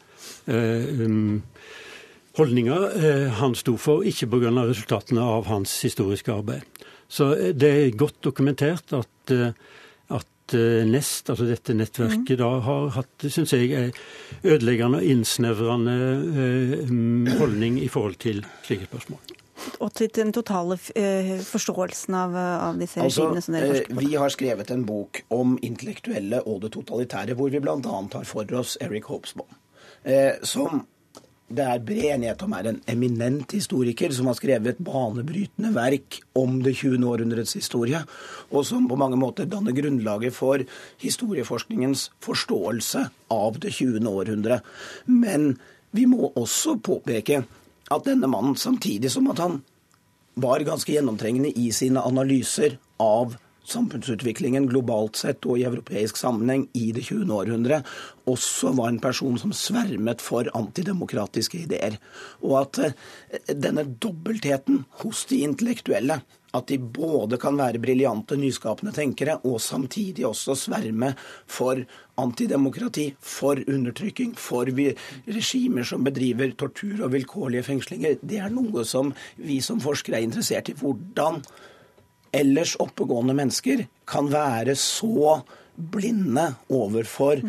[0.48, 1.44] eh, um,
[2.38, 4.50] holdninga eh, han sto for, ikke pga.
[4.70, 6.62] resultatene av hans historiske arbeid.
[7.08, 9.51] Så eh, det er godt dokumentert at eh,
[10.53, 12.39] Eh, Nest, altså dette nettverket, mm.
[12.39, 13.91] da har hatt, syns jeg,
[14.47, 15.95] ødeleggende og innsnevrende
[16.88, 19.36] mm, holdning i forhold til slike spørsmål.
[19.84, 24.03] Og til den totale forståelsen av, av disse altså, regimene som dere forsker på?
[24.05, 27.80] Vi har skrevet en bok om intellektuelle og det totalitære, hvor vi bl.a.
[28.14, 29.58] tar for oss Eric Hobsbawm.
[30.47, 30.86] Som
[31.48, 36.20] det er bred enighet om er en eminent historiker som har skrevet et banebrytende verk
[36.36, 37.00] om det 20.
[37.08, 38.02] århundrets historie,
[38.52, 40.64] og som på mange måter danner grunnlaget for
[41.00, 44.04] historieforskningens forståelse av det 20.
[44.12, 44.60] århundre.
[45.08, 45.54] Men
[45.95, 47.45] vi må også påpeke
[47.88, 49.62] at denne mannen, samtidig som at han
[50.36, 53.38] var ganske gjennomtrengende i sine analyser av
[53.68, 57.28] samfunnsutviklingen globalt sett og i europeisk sammenheng i det 20.
[57.34, 57.82] århundre,
[58.28, 61.99] også var en person som svermet for antidemokratiske ideer.
[62.43, 66.22] Og at eh, denne dobbeltheten hos de intellektuelle
[66.55, 71.11] at de både kan være briljante, nyskapende tenkere og samtidig også sverme
[71.45, 71.82] for
[72.18, 74.70] antidemokrati, for undertrykking, for
[75.28, 78.18] regimer som bedriver tortur og vilkårlige fengslinger.
[78.22, 80.78] Det er noe som vi som forskere er interessert i.
[80.80, 81.43] Hvordan
[82.38, 85.40] ellers oppegående mennesker kan være så
[85.78, 87.42] blinde overfor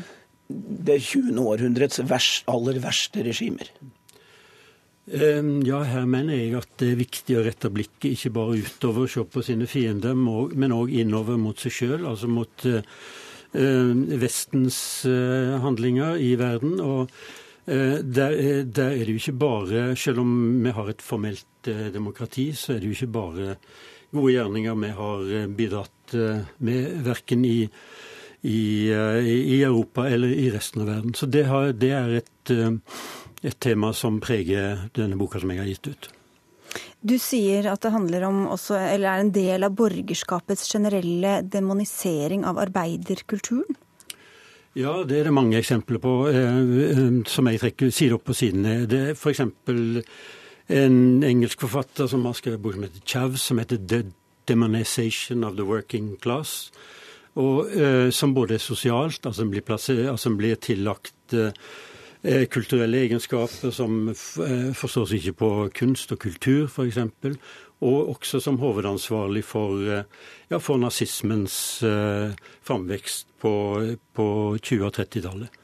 [0.49, 1.37] det 20.
[1.45, 2.01] århundrets
[2.49, 3.69] aller verste regimer.
[5.09, 9.09] Ehm, ja, her mener jeg at det er viktig å rette blikket ikke bare utover
[9.09, 12.81] se på sine fiender, men òg innover mot seg sjøl, altså mot uh,
[14.21, 14.79] Vestens
[15.09, 16.81] uh, handlinger i verden.
[16.85, 17.13] Og
[17.69, 18.33] der,
[18.65, 20.31] der, er det jo ikke bare, selv om
[20.65, 23.57] vi har et formelt demokrati, så er det jo ikke bare
[24.15, 26.15] gode gjerninger vi har bidratt
[26.65, 27.59] med, verken i,
[28.43, 31.15] i, i, Europa eller i resten av verden.
[31.15, 32.55] Så det, har, det er et
[33.43, 36.09] et tema som preger denne boka som jeg har gitt ut.
[37.01, 42.45] Du sier at det handler om også, eller er en del av borgerskapets generelle demonisering
[42.49, 43.79] av arbeiderkulturen?
[44.79, 46.59] Ja, det er det mange eksempler på eh,
[46.93, 48.85] eh som jeg trekker side opp på sidene.
[48.87, 49.41] Det er f.eks.
[50.69, 54.03] en engelsk forfatter som har skrevet bok som heter Chav, som heter The
[54.49, 56.71] Demonization of the Working Class.
[57.39, 59.63] Og eh, som både er sosialt, altså blir,
[60.11, 61.15] altså blir tillagt
[62.23, 66.99] Eh, kulturelle egenskaper som eh, forstås ikke på kunst og kultur, f.eks.
[67.79, 70.03] Og også som hovedansvarlig for, eh,
[70.51, 72.35] ja, for nazismens eh,
[72.67, 73.53] framvekst på,
[74.15, 74.27] på
[74.59, 75.63] 20- og 30-tallet.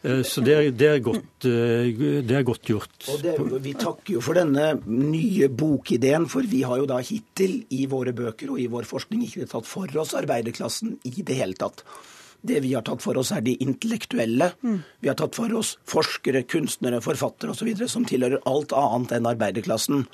[0.00, 2.94] Så det er, det, er godt, det er, godt, gjort.
[3.20, 7.82] Det, vi takker jo for denne nye bokideen, for vi har jo da hittil i
[7.90, 11.84] våre bøker og i vår forskning ikke tatt for oss arbeiderklassen i det hele tatt.
[12.40, 14.54] Det vi har tatt for oss, er de intellektuelle.
[14.64, 14.78] Mm.
[15.04, 17.74] Vi har tatt for oss forskere, kunstnere, forfattere osv.
[17.84, 20.06] som tilhører alt annet enn arbeiderklassen.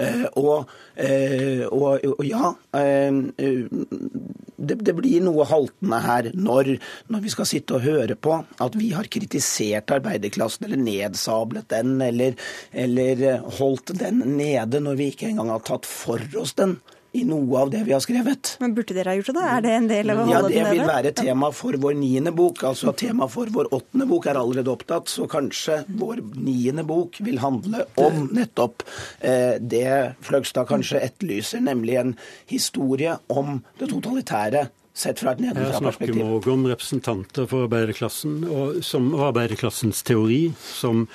[0.00, 6.70] Eh, og, eh, og, og, ja eh, det, det, blir noe haltende her når,
[7.12, 12.00] når, vi skal sitte og høre på at vi har kritisert arbeiderklassen eller nedsablet den
[12.00, 12.38] eller,
[12.72, 16.78] eller holdt den nede, når vi ikke engang har tatt for oss den
[17.12, 18.54] i noe av det vi har skrevet.
[18.62, 19.48] Men burde dere ha gjort det, da?
[19.56, 20.58] Er det en del av å holde den nede?
[20.58, 22.64] Ja, det vil være tema for vår niende bok.
[22.70, 27.40] Altså tema for vår åttende bok er allerede opptatt, så kanskje vår niende bok vil
[27.42, 28.86] handle om nettopp
[29.20, 29.88] eh, det
[30.24, 32.14] Fløgstad kanskje etterlyser, nemlig en
[32.50, 36.16] historie om det totalitære sett fra et nedenfra-perspektiv.
[36.16, 41.06] Jeg snakker også òg om representanter for arbeiderklassen og, som, og arbeiderklassens teori, som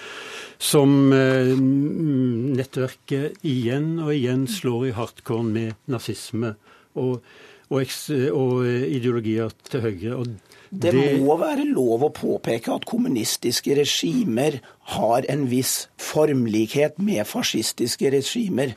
[0.57, 1.53] som eh,
[2.57, 6.55] nettverket igjen og igjen slår i hardkorn med nazisme
[6.97, 7.21] og,
[7.69, 7.97] og,
[8.33, 10.15] og ideologier til høyre.
[10.17, 14.59] og det, det må være lov å påpeke at kommunistiske regimer
[14.97, 18.73] har en viss formlikhet med fascistiske regimer.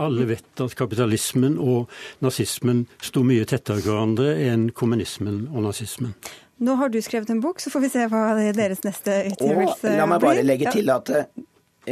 [0.00, 1.92] Alle vet at kapitalismen og
[2.24, 6.16] nazismen sto mye tettere hverandre enn kommunismen og nazismen.
[6.58, 8.22] Nå har du skrevet en bok, så får vi se hva
[8.56, 9.98] deres neste utgivelse blir.
[10.00, 11.26] La meg bare legge til at eh,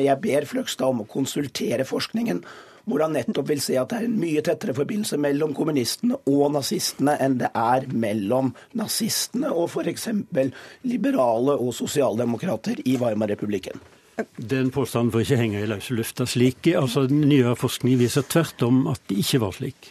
[0.06, 2.40] jeg ber Fløgstad om å konsultere forskningen,
[2.84, 6.52] hvor han nettopp vil si at det er en mye tettere forbindelse mellom kommunistene og
[6.52, 10.08] nazistene enn det er mellom nazistene og f.eks.
[10.84, 13.80] liberale og sosialdemokrater i Weimar-republikken.
[14.36, 16.68] Den påstanden får ikke henge i løse lufta slik.
[16.76, 19.90] Altså, Nyere forskning viser tvert om at det ikke var slik.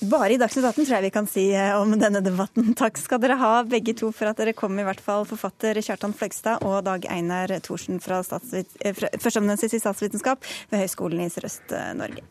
[0.00, 2.74] Bare i Dagsnytt 18 tror jeg vi kan si eh, om denne debatten.
[2.80, 6.12] Takk skal dere ha begge to for at dere kom, i hvert fall forfatter Kjartan
[6.16, 12.26] Fløgstad og Dag Einar Thorsen fra, eh, førsteamanuensis i statsvitenskap ved Høgskolen i Sørøst-Norge.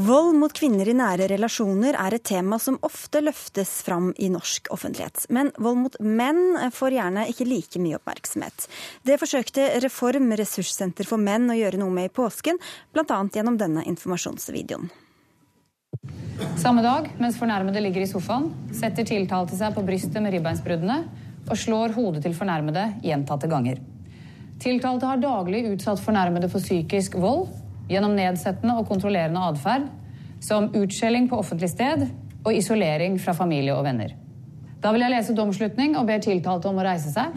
[0.00, 4.70] Vold mot kvinner i nære relasjoner er et tema som ofte løftes fram i norsk
[4.72, 5.26] offentlighet.
[5.34, 8.64] Men vold mot menn får gjerne ikke like mye oppmerksomhet.
[9.04, 12.60] Det forsøkte Reform ressurssenter for menn å gjøre noe med i påsken,
[12.94, 13.18] bl.a.
[13.34, 14.88] gjennom denne informasjonsvideoen.
[16.62, 21.00] Samme dag, mens fornærmede ligger i sofaen, setter tiltalte seg på brystet med ribbeinsbruddene
[21.50, 23.82] og slår hodet til fornærmede gjentatte ganger.
[24.62, 27.50] Tiltalte har daglig utsatt fornærmede for psykisk vold
[27.90, 29.88] gjennom nedsettende og kontrollerende atferd
[30.40, 32.06] som utskjelling på offentlig sted
[32.40, 34.14] og isolering fra familie og venner.
[34.80, 37.34] Da vil jeg lese domslutning og ber tiltalte om å reise seg.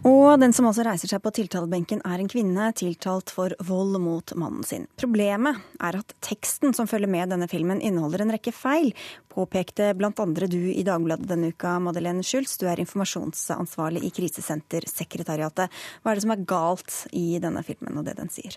[0.00, 4.32] Og den som også reiser seg på tiltalebenken er en kvinne tiltalt for vold mot
[4.32, 4.86] mannen sin.
[4.96, 8.94] Problemet er at teksten som følger med denne filmen inneholder en rekke feil,
[9.28, 10.12] påpekte bl.a.
[10.48, 12.56] du i Dagbladet denne uka, Madeleine Schulz.
[12.56, 15.68] Du er informasjonsansvarlig i Krisesentersekretariatet.
[16.00, 18.56] Hva er det som er galt i denne filmen og det den sier?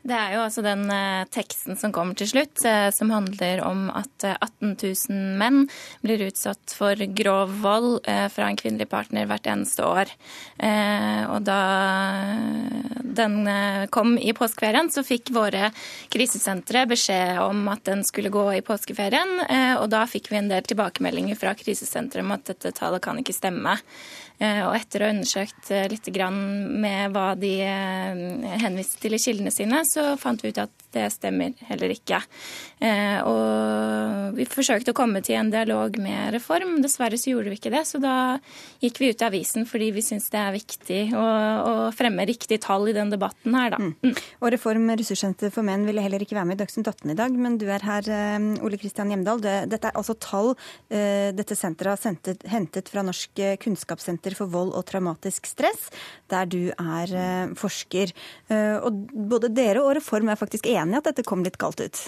[0.00, 3.90] Det er jo altså den eh, teksten som kommer til slutt, eh, som handler om
[3.92, 5.66] at 18 eh, 000 menn
[6.00, 7.98] blir utsatt for grov vold
[8.32, 10.08] fra en kvinnelig partner hvert eneste år.
[11.30, 11.60] Og da
[13.20, 13.42] den
[13.92, 15.68] kom i påskeferien, så fikk våre
[16.12, 19.36] krisesentre beskjed om at den skulle gå i påskeferien.
[19.82, 23.36] Og da fikk vi en del tilbakemeldinger fra krisesenteret om at dette tallet kan ikke
[23.36, 23.76] stemme.
[24.40, 28.20] Eh, og etter å ha undersøkt eh, litt med hva de eh,
[28.62, 32.20] henviste til i kildene sine, så fant vi ut at det stemmer heller ikke.
[33.28, 37.72] Og vi forsøkte å komme til en dialog med Reform, dessverre så gjorde vi ikke
[37.74, 37.82] det.
[37.88, 38.14] Så da
[38.82, 42.60] gikk vi ut i avisen fordi vi syns det er viktig å, å fremme riktig
[42.64, 43.80] tall i den debatten her, da.
[43.80, 43.92] Mm.
[44.04, 44.16] Mm.
[44.40, 47.36] Og Reform ressurssenter for menn ville heller ikke være med i Dagsnytt 18 i dag,
[47.36, 48.10] men du er her,
[48.64, 49.42] Ole Kristian Hjemdal.
[49.44, 50.54] Dette er altså tall
[50.90, 55.88] dette senteret har hentet fra Norsk kunnskapssenter for vold og traumatisk stress,
[56.30, 58.12] der du er eh, forsker.
[58.50, 62.00] Eh, og både dere og Reform er faktisk enige at dette kom litt galt ut?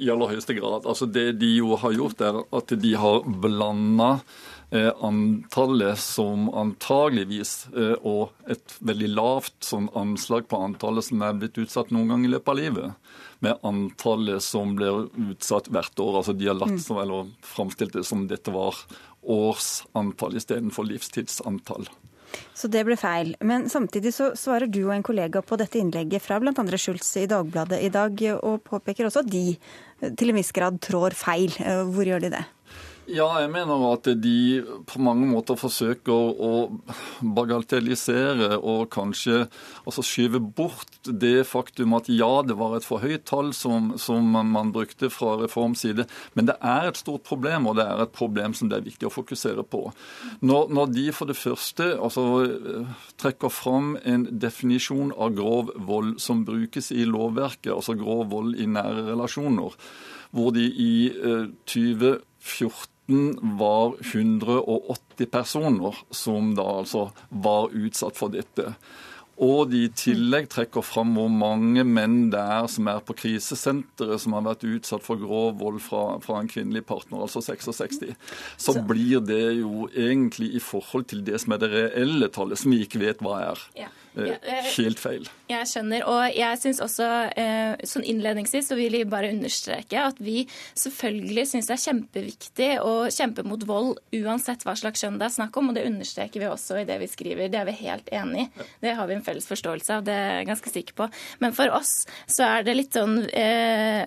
[0.00, 0.86] I aller høyeste grad.
[0.88, 4.10] Altså Det de jo har gjort, er at de har blanda
[4.70, 7.54] eh, antallet som antageligvis,
[8.00, 12.32] og et veldig lavt sånn anslag på antallet som er blitt utsatt noen gang i
[12.32, 13.12] løpet av livet,
[13.44, 16.22] med antallet som blir utsatt hvert år.
[16.22, 16.84] Altså De har latt mm.
[16.86, 18.78] som, eller framstilt det som dette var
[19.20, 21.88] årsantall istedenfor livstidsantall.
[22.54, 23.34] Så det ble feil.
[23.40, 26.52] Men samtidig så svarer du og en kollega på dette innlegget fra bl.a.
[26.76, 29.44] Schultz i Dagbladet i dag, og påpeker også at de
[30.16, 31.52] til en viss grad trår feil.
[31.90, 32.44] Hvor gjør de det?
[33.10, 36.50] Ja, jeg mener at de på mange måter forsøker å
[37.36, 39.48] bagatellisere og kanskje
[39.82, 44.28] altså skyve bort det faktum at ja, det var et for høyt tall som, som
[44.30, 46.06] man brukte fra Reforms side,
[46.38, 49.08] men det er et stort problem, og det er et problem som det er viktig
[49.08, 49.82] å fokusere på.
[50.46, 52.28] Når, når de for det første altså,
[53.18, 58.70] trekker fram en definisjon av grov vold som brukes i lovverket, altså grov vold i
[58.70, 59.74] nære relasjoner,
[60.30, 68.32] hvor de i eh, 2014 2017 var 180 personer som da altså var utsatt for
[68.32, 68.74] dette.
[69.40, 74.20] Og de i tillegg trekker fram hvor mange menn det er som er på krisesenteret
[74.20, 78.12] som har vært utsatt for grov vold fra, fra, en kvinnelig partner, altså 66.
[78.60, 82.74] Så blir det jo egentlig i forhold til det som er det reelle tallet, som
[82.74, 83.64] vi ikke vet hva er.
[84.14, 84.34] Ja.
[84.42, 85.28] Eh, helt feil.
[85.50, 86.04] Jeg skjønner.
[86.10, 87.06] Og jeg syns også,
[87.38, 90.46] eh, sånn innledningsvis, så vil jeg bare understreke at vi
[90.78, 95.36] selvfølgelig syns det er kjempeviktig å kjempe mot vold uansett hva slags kjønn det er
[95.36, 97.50] snakk om, og det understreker vi også i det vi skriver.
[97.50, 98.66] Det er vi helt enig i.
[98.82, 101.10] Det har vi en felles forståelse av, det er jeg ganske sikker på.
[101.40, 101.94] Men for oss
[102.26, 104.06] så er det litt sånn eh,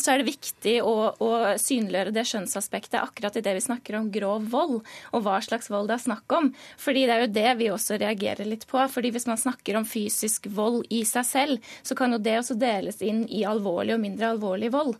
[0.00, 1.30] Så er det viktig å, å
[1.60, 4.82] synliggjøre det skjønnsaspektet akkurat i det vi snakker om grov vold,
[5.12, 6.50] og hva slags vold det er snakk om.
[6.80, 8.80] Fordi det er jo det vi også reagerer litt på.
[8.88, 12.56] fordi hvis man snakker om fysisk vold i seg selv, så kan jo det også
[12.60, 14.94] deles inn i alvorlig og mindre alvorlig vold.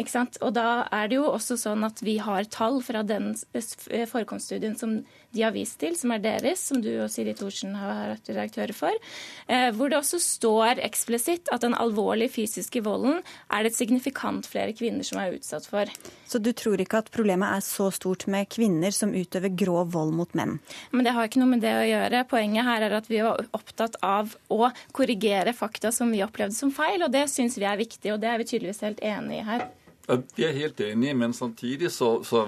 [0.00, 0.40] Ikke sant?
[0.44, 3.32] Og da er det jo også sånn at vi har tall fra den
[4.10, 5.00] forekomststudien som
[5.30, 8.74] de har vist til, som er deres, som du og Siri Thorsen har vært redaktører
[8.76, 9.10] for,
[9.46, 13.20] eh, hvor det også står eksplisitt at den alvorlige fysiske volden
[13.50, 15.90] er det signifikant flere kvinner som er utsatt for.
[16.26, 20.14] Så du tror ikke at problemet er så stort med kvinner som utøver grov vold
[20.18, 20.58] mot menn?
[20.90, 22.26] Men det har ikke noe med det å gjøre.
[22.30, 26.74] Poenget her er at vi var opptatt av å korrigere fakta som vi opplevde som
[26.74, 29.46] feil, og det syns vi er viktig, og det er vi tydeligvis helt enig i
[29.46, 29.68] her.
[30.36, 32.46] Vi er helt enige, men samtidig så, så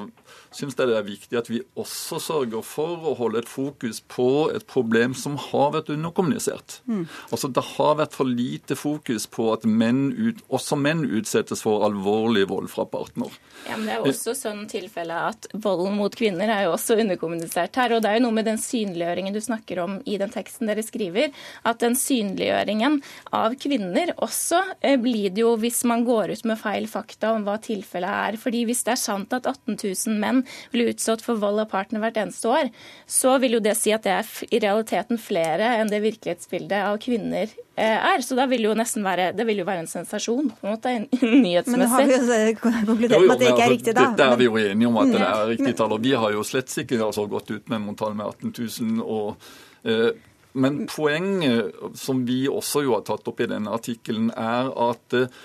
[0.52, 4.50] syns jeg det er viktig at vi også sørger for å holde et fokus på
[4.52, 6.80] et problem som har vært underkommunisert.
[6.86, 7.06] Mm.
[7.30, 11.84] Altså Det har vært for lite fokus på at menn ut, også menn utsettes for
[11.86, 13.32] alvorlig vold fra partner.
[13.68, 17.76] Ja, men Det er også sånn tilfelle at volden mot kvinner er jo også underkommunisert
[17.78, 17.96] her.
[17.96, 20.84] og Det er jo noe med den synliggjøringen du snakker om i den teksten dere
[20.84, 21.32] skriver,
[21.64, 23.00] at den synliggjøringen
[23.32, 27.46] av kvinner også eh, blir det jo hvis man går ut med feil fakta om
[27.46, 28.38] hva tilfellet er.
[28.40, 30.42] Fordi Hvis det er sant at 18 000 menn
[30.72, 32.70] blir utsatt for vold av partner hvert eneste år,
[33.06, 36.98] så vil jo det si at det er i realiteten flere enn det virkelighetsbildet av
[37.02, 37.46] kvinner
[37.76, 38.24] eh, er.
[38.24, 40.96] Så da vil jo nesten være, det vil jo være en sensasjon, på en måte,
[41.46, 41.76] nyhetsmessig.
[41.76, 44.08] Men har vi jo konkludert med at det ikke er altså, riktig, da?
[44.08, 45.96] Dette er vi jo enige om at det er riktig tall.
[45.96, 49.00] Og vi har jo slett ikke altså, gått ut med noen tall med 18 000.
[49.02, 49.48] og
[49.88, 50.12] eh,
[50.52, 55.42] men poenget som vi også jo har tatt opp i denne artikkelen, er at eh,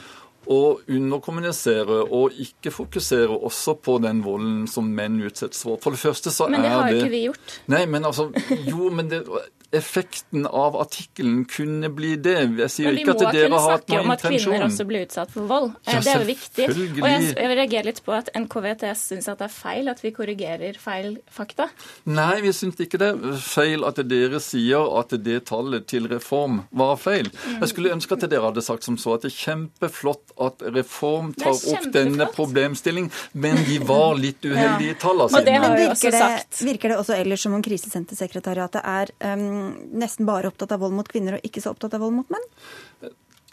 [0.51, 5.79] å underkommunisere og ikke fokusere også på den volden som menn utsettes for.
[5.83, 7.57] For det første så er det Men det har jo ikke vi gjort.
[7.73, 8.29] Nei, men altså
[8.67, 9.23] Jo, men det
[9.71, 12.37] effekten av artikkelen kunne bli det.
[12.63, 13.97] Jeg sier ikke at dere har hatt noen intensjon.
[13.97, 15.69] Vi må kunne snakke om at kvinner også blir utsatt for vold.
[15.87, 16.67] Ja, det er jo viktig.
[17.01, 20.13] Og jeg, jeg reagerer litt på at NKVTS syns at det er feil at vi
[20.15, 21.67] korrigerer feil fakta.
[22.07, 26.61] Nei, vi syns ikke det er feil at dere sier at det tallet til reform
[26.71, 27.27] var feil.
[27.33, 27.59] Mm.
[27.65, 31.31] Jeg skulle ønske at dere hadde sagt som så at det er kjempeflott at Reform
[31.37, 35.59] tar opp denne problemstillingen, men de var litt uheldige i tallene sine.
[35.63, 36.31] Men virker det,
[36.67, 39.56] virker det også ellers som om Krisesentersekretariatet er um,
[39.97, 42.45] nesten bare opptatt av vold mot kvinner og ikke så opptatt av vold mot menn?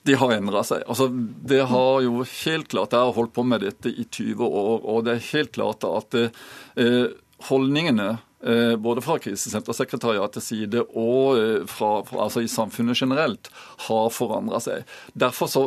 [0.04, 0.84] De har endra seg.
[0.90, 1.08] Altså,
[1.48, 5.04] det har jo helt klart, Jeg har holdt på med dette i 20 år, og
[5.06, 7.06] det er helt klart at eh,
[7.48, 8.10] holdningene
[8.44, 13.48] eh, både fra Krisesentersekretariatets side og eh, fra, fra, altså i samfunnet generelt
[13.88, 14.84] har forandra seg.
[15.16, 15.64] Derfor så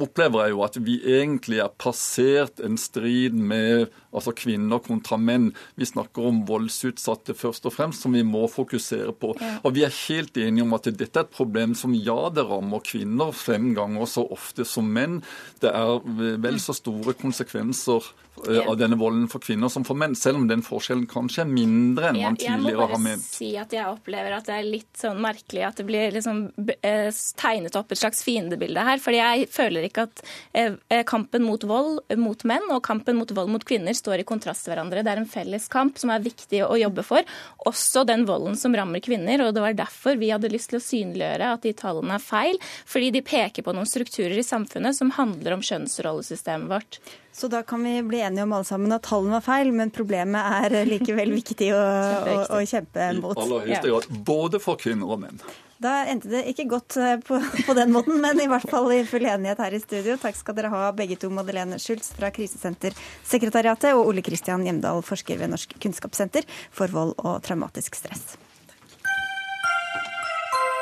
[0.00, 5.50] opplever jeg jo at vi egentlig er passert en strid med altså kvinner kontra menn.
[5.78, 9.34] Vi snakker om voldsutsatte først og fremst, som vi må fokusere på.
[9.62, 12.82] Og vi er helt enige om at dette er et problem som ja, det rammer
[12.86, 15.20] kvinner fem ganger så ofte som menn.
[15.62, 16.02] Det er
[16.42, 18.12] vel så store konsekvenser
[18.48, 21.50] eh, av denne volden for kvinner som for menn, selv om den forskjellen kanskje er
[21.50, 23.04] mindre enn man tidligere har ment.
[23.04, 25.86] Jeg må bare si at jeg opplever at det er litt sånn merkelig at det
[25.88, 26.42] blir liksom
[26.74, 27.10] eh,
[27.40, 29.02] tegnet opp et slags fiendebilde her.
[29.02, 33.52] fordi jeg føler ikke at eh, kampen mot vold mot menn og kampen mot vold
[33.52, 35.04] mot kvinner står i kontrast til hverandre.
[35.04, 37.24] Det er en felles kamp som er viktig å jobbe for.
[37.68, 39.46] Også den volden som rammer kvinner.
[39.46, 42.60] og Det var derfor vi hadde lyst til å synliggjøre at de tallene er feil.
[42.86, 47.00] Fordi de peker på noen strukturer i samfunnet som handler om kjønnsrollesystemet vårt.
[47.34, 50.70] Så da kan vi bli enige om alle sammen at tallene var feil, men problemet
[50.70, 53.34] er likevel viktig å, å, å kjempe mot.
[53.34, 54.06] I aller høyeste grad.
[54.28, 55.42] Både for kvinner og menn.
[55.82, 59.02] Da endte det ikke godt eh, på, på, den måten, men i hvert fall i
[59.08, 60.14] full enighet her i studio.
[60.22, 65.42] Takk skal dere ha begge to, Madeleine Schultz fra Krisesentersekretariatet og Ole Kristian Hjemdal, forsker
[65.42, 68.36] ved Norsk kunnskapssenter for vold og traumatisk stress.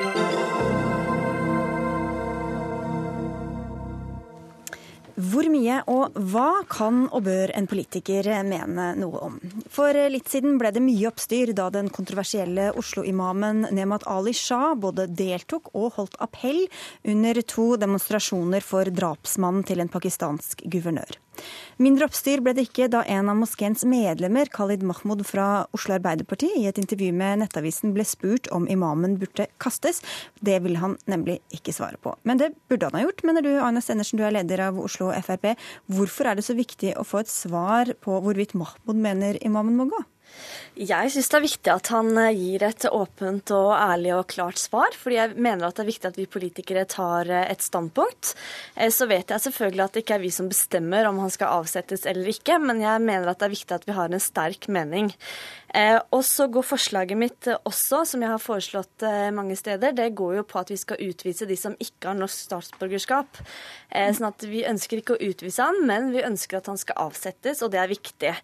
[0.03, 0.62] Takk.
[5.23, 9.37] Hvor mye og hva kan og bør en politiker mene noe om?
[9.71, 15.07] For litt siden ble det mye oppstyr da den kontroversielle Oslo-imamen Nemat Ali Shah både
[15.13, 16.65] deltok og holdt appell
[17.07, 21.21] under to demonstrasjoner for drapsmannen til en pakistansk guvernør.
[21.83, 26.51] Mindre oppstyr ble det ikke da en av moskeens medlemmer, Khalid Mahmoud fra Oslo Arbeiderparti,
[26.61, 30.03] i et intervju med Nettavisen ble spurt om imamen burde kastes.
[30.45, 32.15] Det ville han nemlig ikke svare på.
[32.29, 35.11] Men det burde han ha gjort, mener du, Aine Stenersen, du er leder av Oslo
[35.19, 35.53] Frp.
[35.93, 39.89] Hvorfor er det så viktig å få et svar på hvorvidt Mahmoud mener imamen må
[39.93, 40.03] gå?
[40.73, 44.57] Jeg syns det er viktig at han eh, gir et åpent og ærlig og klart
[44.57, 44.95] svar.
[44.97, 48.33] Fordi jeg mener at det er viktig at vi politikere tar eh, et standpunkt.
[48.81, 51.59] Eh, så vet jeg selvfølgelig at det ikke er vi som bestemmer om han skal
[51.59, 54.71] avsettes eller ikke, men jeg mener at det er viktig at vi har en sterk
[54.73, 55.13] mening.
[56.13, 60.43] Og så går forslaget mitt også, som jeg har foreslått mange steder, det går jo
[60.45, 63.41] på at vi skal utvise de som ikke har norsk statsborgerskap.
[63.89, 67.65] Sånn at vi ønsker ikke å utvise han, men vi ønsker at han skal avsettes,
[67.65, 68.35] og det er viktig.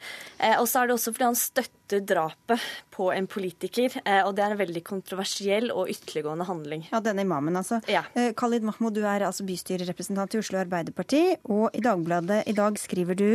[0.56, 2.60] Og så er det også fordi han støtter drapet
[2.90, 3.94] på en politiker.
[4.04, 6.84] Eh, og det er en veldig kontroversiell og ytterliggående handling.
[6.90, 7.80] Ja, denne imamen, altså.
[7.90, 8.04] Ja.
[8.14, 11.22] Eh, Khalid Mahmoud, du er altså bystyrerepresentant i Oslo Arbeiderparti.
[11.54, 13.28] Og i Dagbladet i dag skriver du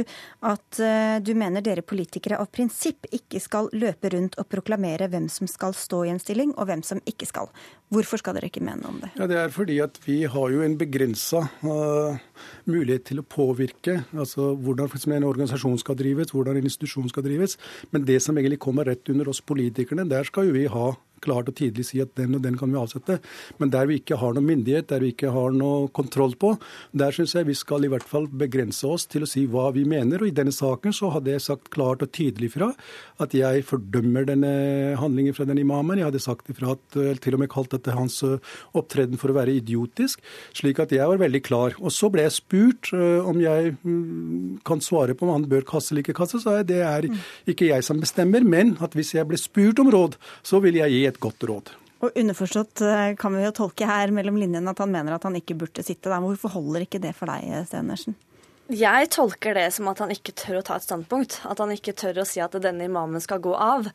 [0.45, 5.29] at eh, du mener dere politikere av prinsipp ikke skal løpe rundt og proklamere hvem
[5.31, 7.49] som skal stå i en stilling, og hvem som ikke skal.
[7.93, 9.11] Hvorfor skal dere ikke mene om det?
[9.19, 12.17] Ja, Det er fordi at vi har jo en begrensa uh,
[12.65, 17.57] mulighet til å påvirke altså hvordan en organisasjon skal drives, hvordan en institusjon skal drives.
[17.91, 21.49] Men det som egentlig kommer rett under oss politikerne, der skal jo vi ha klart
[21.51, 23.19] og tydelig si at den og den kan vi avsette.
[23.61, 26.53] Men der vi ikke har noen myndighet, der vi ikke har noe kontroll på,
[26.91, 29.85] der syns jeg vi skal i hvert fall begrense oss til å si hva vi
[29.87, 30.21] mener.
[30.21, 32.71] Og i denne saken så hadde jeg sagt klart og tydelig fra
[33.23, 34.53] at jeg fordømmer denne
[34.99, 35.99] handlingen fra den imamen.
[35.99, 39.55] Jeg hadde sagt ifra at til og med kalt dette hans opptreden for å være
[39.59, 40.21] idiotisk.
[40.55, 41.77] Slik at jeg var veldig klar.
[41.81, 43.75] Og så ble jeg spurt om jeg
[44.67, 46.41] kan svare på om han bør kasse eller ikke kasse.
[46.43, 47.07] Så det er
[47.49, 50.93] ikke jeg som bestemmer, men at hvis jeg ble spurt om råd, så vil jeg
[50.93, 51.73] gi et et godt råd.
[52.03, 55.39] Og underforstått eh, kan vi jo tolke her mellom linjene at han mener at han
[55.39, 56.23] ikke burde sitte der.
[56.23, 58.17] Hvorfor holder ikke det for deg, Stenersen?
[58.73, 61.39] Jeg tolker det som at han ikke tør å ta et standpunkt.
[61.45, 63.89] At han ikke tør å si at denne imamen skal gå av.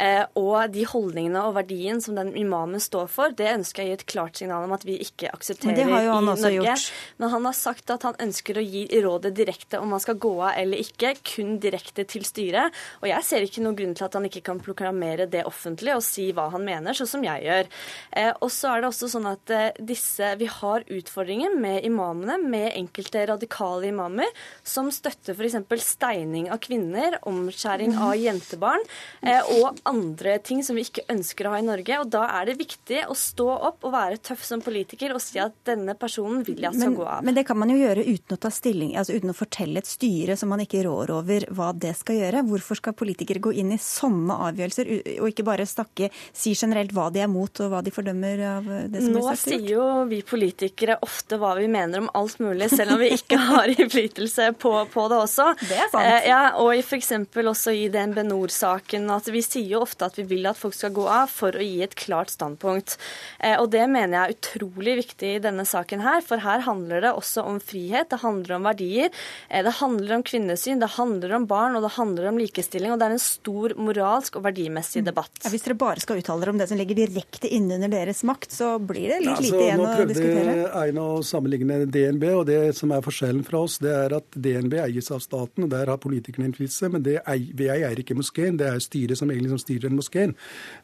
[0.00, 3.92] Eh, og de holdningene og verdien som den imamen står for, det ønsker jeg å
[3.92, 6.56] gi et klart signal om at vi ikke aksepterer i Norge.
[6.56, 6.88] Gjort.
[7.20, 10.32] Men han har sagt at han ønsker å gi rådet direkte om han skal gå
[10.40, 12.72] av eller ikke, kun direkte til styret.
[13.02, 16.04] Og jeg ser ikke noen grunn til at han ikke kan proklamere det offentlig og
[16.06, 17.70] si hva han mener, sånn som jeg gjør.
[18.16, 22.38] Eh, og så er det også sånn at eh, disse Vi har utfordringer med imamene,
[22.42, 24.30] med enkelte radikale imamer imamer
[24.62, 25.82] som støtter f.eks.
[25.82, 28.82] steining av kvinner, omskjæring av jentebarn
[29.20, 31.98] eh, og andre ting som vi ikke ønsker å ha i Norge.
[32.00, 35.40] Og da er det viktig å stå opp og være tøff som politiker og si
[35.42, 37.24] at denne personen vil jeg skal men, gå av.
[37.26, 39.90] Men det kan man jo gjøre uten å ta stilling, altså uten å fortelle et
[39.90, 42.44] styre som man ikke rår over hva det skal gjøre.
[42.48, 47.08] Hvorfor skal politikere gå inn i sånne avgjørelser, og ikke bare snakke, si generelt hva
[47.12, 49.48] de er mot og hva de fordømmer av det som Nå blir sagt?
[49.52, 53.38] sier jo vi politikere ofte hva vi mener om alt mulig, selv om vi ikke
[53.40, 53.72] har
[54.02, 55.54] innflytelse på, på det også.
[55.60, 56.06] Det er sant.
[56.06, 57.12] Eh, ja, og f.eks.
[57.36, 60.92] også i DNB Nord-saken at vi sier jo ofte at vi vil at folk skal
[60.94, 62.98] gå av for å gi et klart standpunkt.
[63.38, 67.02] Eh, og det mener jeg er utrolig viktig i denne saken her, for her handler
[67.06, 69.12] det også om frihet, det handler om verdier,
[69.48, 72.92] eh, det handler om kvinnesyn, det handler om barn, og det handler om likestilling.
[72.92, 75.32] Og det er en stor moralsk og verdimessig debatt.
[75.42, 78.50] Ja, hvis dere bare skal uttale dere om det som ligger direkte innunder deres makt,
[78.54, 80.42] så blir det litt Altså, lite igjen å diskutere.
[80.44, 84.16] Nå prøvde Eina å sammenligne DNB, og det som er forskjellen fra oss, det er
[84.18, 86.90] at DNB eies av staten, og der har politikerne innflytelse.
[86.92, 89.98] Men det ei, vi eier ikke moskeen, det er styret som egentlig som styrer den
[89.98, 90.34] moskeen.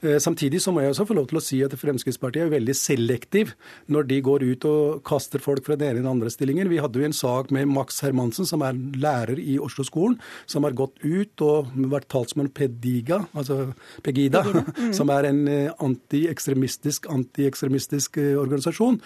[0.02, 2.76] Eh, samtidig så må jeg også få lov til å si at Fremskrittspartiet er veldig
[2.76, 3.54] selektiv
[3.88, 6.70] når de går ut og kaster folk fra den ene eller andre stillingen.
[6.70, 10.76] Vi hadde jo en sak med Max Hermansen, som er lærer i Oslo-skolen, som har
[10.78, 13.72] gått ut og vært talsmann Pediga, altså
[14.04, 14.44] Pegida,
[14.78, 14.92] Mm.
[14.94, 18.98] som er en eh, antiekstremistisk antiekstremistisk eh, organisasjon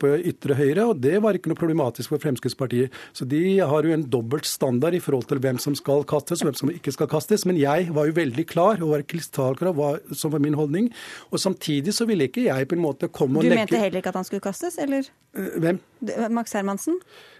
[0.00, 2.92] på ytre høyre, og det var ikke noe problematisk for Fremskrittspartiet.
[3.20, 6.48] Så de har jo en dobbelt standard i forhold til hvem som skal kastes og
[6.48, 7.44] hvem som ikke skal kastes.
[7.48, 10.88] Men jeg var jo veldig klar og var krystallklar hva som var min holdning.
[11.28, 14.00] Og samtidig så ville ikke jeg på en måte komme Du og legge mente heller
[14.00, 15.10] ikke at han skulle kastes, eller?
[15.36, 15.82] Eh, Hvem?
[16.32, 16.96] Max Hermansen?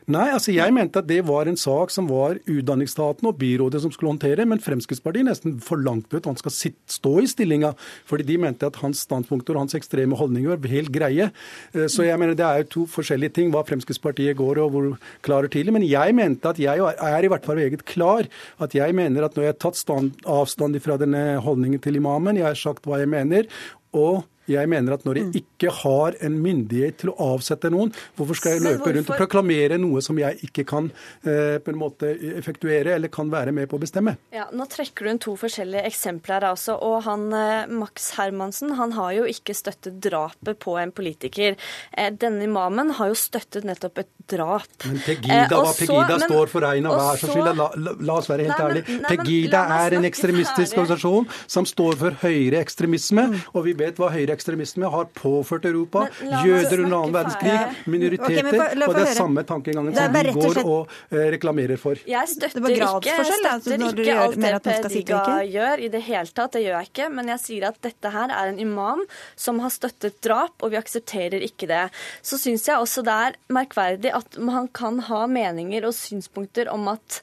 [0.09, 3.92] Nei, altså jeg mente at det var en sak som var Utdanningsstaten og byrådet som
[3.92, 7.74] skulle håndtere, men Fremskrittspartiet nesten forlangte at han skal sitt, stå i stillinga,
[8.09, 11.30] fordi de mente at hans standpunkter og hans ekstreme holdninger var helt greie.
[11.74, 14.90] Eh, Så jeg mener det er jo to forskjellige ting, hva Fremskrittspartiet går og hvor
[15.22, 15.72] klarer tidlig.
[15.76, 18.26] Men jeg mente at jeg er i hvert fall meget klar.
[18.59, 22.36] At jeg mener at når jeg har tatt stand, avstand fra denne holdningen til imamen,
[22.40, 23.46] jeg har sagt hva jeg mener,
[23.92, 28.38] og jeg mener at når jeg ikke har en myndighet til å avsette noen, hvorfor
[28.38, 30.90] skal jeg løpe rundt og proklamere noe som jeg ikke kan
[31.24, 34.16] eh, på en måte effektuere eller kan være med på å bestemme?
[34.34, 36.76] Ja, Nå trekker du inn to forskjellige eksempler her også.
[36.82, 41.57] Og han eh, Max Hermansen han har jo ikke støttet drapet på en politiker.
[41.96, 44.66] Eh, Denne imamen har jo støttet nettopp et drap.
[44.86, 47.70] Men Eh, Pegida, eh, hva Pegida men- står for, Reina, og vær så snill, la,
[47.76, 48.98] la, la oss være helt Nei, ærlige.
[49.01, 50.82] nei, Pegida er en ekstremistisk ferdig.
[50.84, 53.24] organisasjon som står for høyreekstremisme,
[53.55, 56.07] og vi vet hva høyreekstremisme har påført Europa.
[56.20, 59.14] Men Jøder under annen verdenskrig, minoriteter, Okay, for, og det er høre.
[59.14, 61.95] samme tankegangen som vi går slett- og eh, reklamerer for.
[62.07, 66.53] Jeg støtter ikke, jeg støtter ikke alt det Pediga gjør i det hele tatt.
[66.53, 67.09] Det gjør jeg ikke.
[67.14, 69.05] Men jeg sier at dette her er en imam
[69.36, 71.84] som har støttet drap, og vi aksepterer ikke det.
[72.22, 76.88] Så syns jeg også det er merkverdig at man kan ha meninger og synspunkter om
[76.88, 77.20] at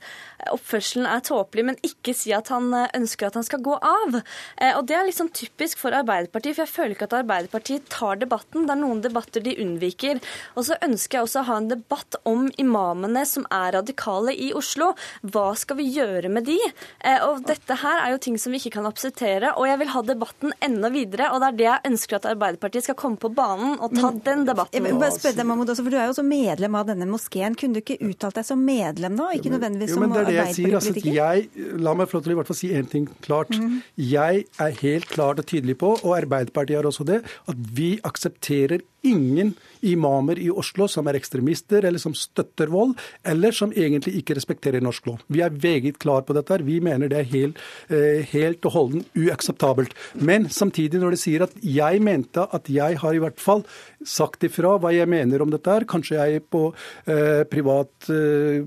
[0.53, 4.19] oppførselen er tåpelig, men ikke si at han eh, ønsker at han skal gå av.
[4.61, 8.19] Eh, Og det er liksom typisk for Arbeiderpartiet, for jeg føler ikke at Arbeiderpartiet tar
[8.19, 8.65] debatten.
[8.67, 10.19] Det er noen debatter de unnviker.
[10.55, 14.51] Og så ønsker jeg også å ha en debatt om imamene som er radikale i
[14.57, 14.93] Oslo.
[15.23, 16.57] Hva skal vi gjøre med de?
[16.99, 19.93] Eh, Og dette her er jo ting som vi ikke kan akseptere, og jeg vil
[19.93, 23.31] ha debatten enda videre, og det er det jeg ønsker at Arbeiderpartiet skal komme på
[23.33, 24.77] banen og ta den debatten.
[24.77, 27.07] Jeg vil bare spørre deg, Mahmoud, også, for Du er jo også medlem av denne
[27.09, 27.55] moskeen.
[27.57, 30.37] Kunne du ikke uttalt deg som medlem da, ikke nødvendigvis som men det er det
[30.37, 30.77] jeg sier.
[30.77, 31.83] Altså, arbeiderpartipolitiker?
[31.87, 33.53] la meg få lov til å i hvert fall si én ting klart.
[33.53, 33.79] Mm.
[34.07, 38.81] Jeg er helt klart og tydelig på, og Arbeiderpartiet har også det, at vi aksepterer
[39.03, 42.95] ingen imamer i Oslo som er ekstremister eller som støtter vold,
[43.27, 45.21] eller som egentlig ikke respekterer norsk lov.
[45.27, 46.59] Vi er meget klar på dette.
[46.65, 47.57] Vi mener det er helt,
[47.89, 49.93] eh, helt og holden uakseptabelt.
[50.15, 53.63] Men samtidig, når de sier at jeg mente at jeg har i hvert fall
[54.03, 56.73] sagt ifra hva jeg mener om dette her, kanskje jeg på
[57.07, 58.63] eh, privat eh,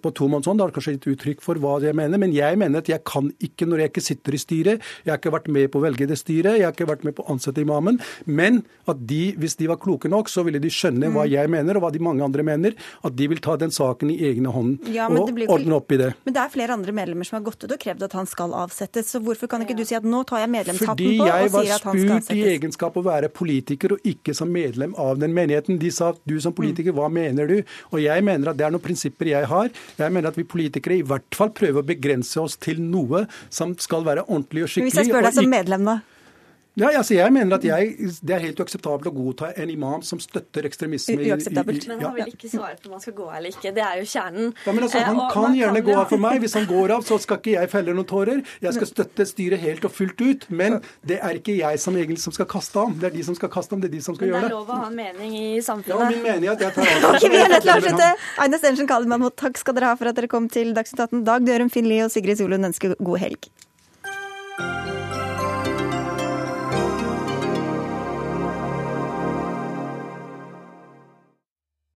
[0.00, 3.02] på tomannshånd har kanskje gitt uttrykk for hva jeg mener, men jeg mener at jeg
[3.06, 5.84] kan ikke, når jeg ikke sitter i styret, jeg har ikke vært med på å
[5.84, 9.22] velge det styret, jeg har ikke vært med på å ansette imamen, men at de,
[9.40, 11.98] hvis de var kloke nok, så ville de skjønne hva jeg mener, og hva de
[12.02, 15.46] mange andre mener, at de vil ta den saken i egne hånd Ja, og blir
[15.46, 16.14] ikke- ordne opp i det.
[16.24, 18.50] Men det er flere andre medlemmer som har gått ut og krevd at han skal
[18.52, 19.10] avsettes.
[19.10, 21.74] Så hvorfor kan ikke du si at nå tar jeg medlemshatten Fordi på og sier
[21.74, 21.94] at han skal avsettes?
[21.94, 25.18] Fordi jeg var spurt i egenskap av å være politiker og ikke som medlem av
[25.18, 25.78] den menigheten.
[25.78, 27.62] De sa du som politiker, hva mener du?
[27.92, 29.70] Og jeg mener at det er noen prinsipper jeg har.
[29.98, 33.74] Jeg mener at vi politikere i hvert fall prøver å begrense oss til noe som
[33.76, 34.92] skal være ordentlig og Men skikkelig.
[34.92, 36.00] Hvis jeg spør deg som medlem, da?
[36.74, 40.18] Ja, altså jeg mener at jeg, Det er helt uakseptabelt å godta en imam som
[40.18, 41.14] støtter ekstremisme.
[41.22, 41.86] Uakseptabelt.
[41.86, 43.70] Men han vil ikke svare på om han skal gå av eller ikke.
[43.76, 44.48] Det er jo kjernen.
[44.64, 46.40] Ja, men altså, Han eh, kan gjerne kan gå av for meg.
[46.42, 48.42] Hvis han går av, så skal ikke jeg felle noen tårer.
[48.64, 50.48] Jeg skal støtte styret helt og fullt ut.
[50.50, 52.98] Men det er ikke jeg som egentlig som skal kaste ham.
[52.98, 54.50] Det er de som skal kaste ham, det er de som skal gjøre det.
[54.50, 55.94] Men Det er lov å ha en mening i samfunnet.
[55.94, 57.20] Ja, min mening er at jeg tar avstand.
[57.20, 58.10] okay, vi er nødt til å avslutte.
[58.42, 61.22] Aine Stensen Kallemann, takk skal dere ha for at dere kom til Dagsnytt 18.
[61.30, 63.54] Dag Dørum, Finn Lie og Sigrid Solund ønsker god helg.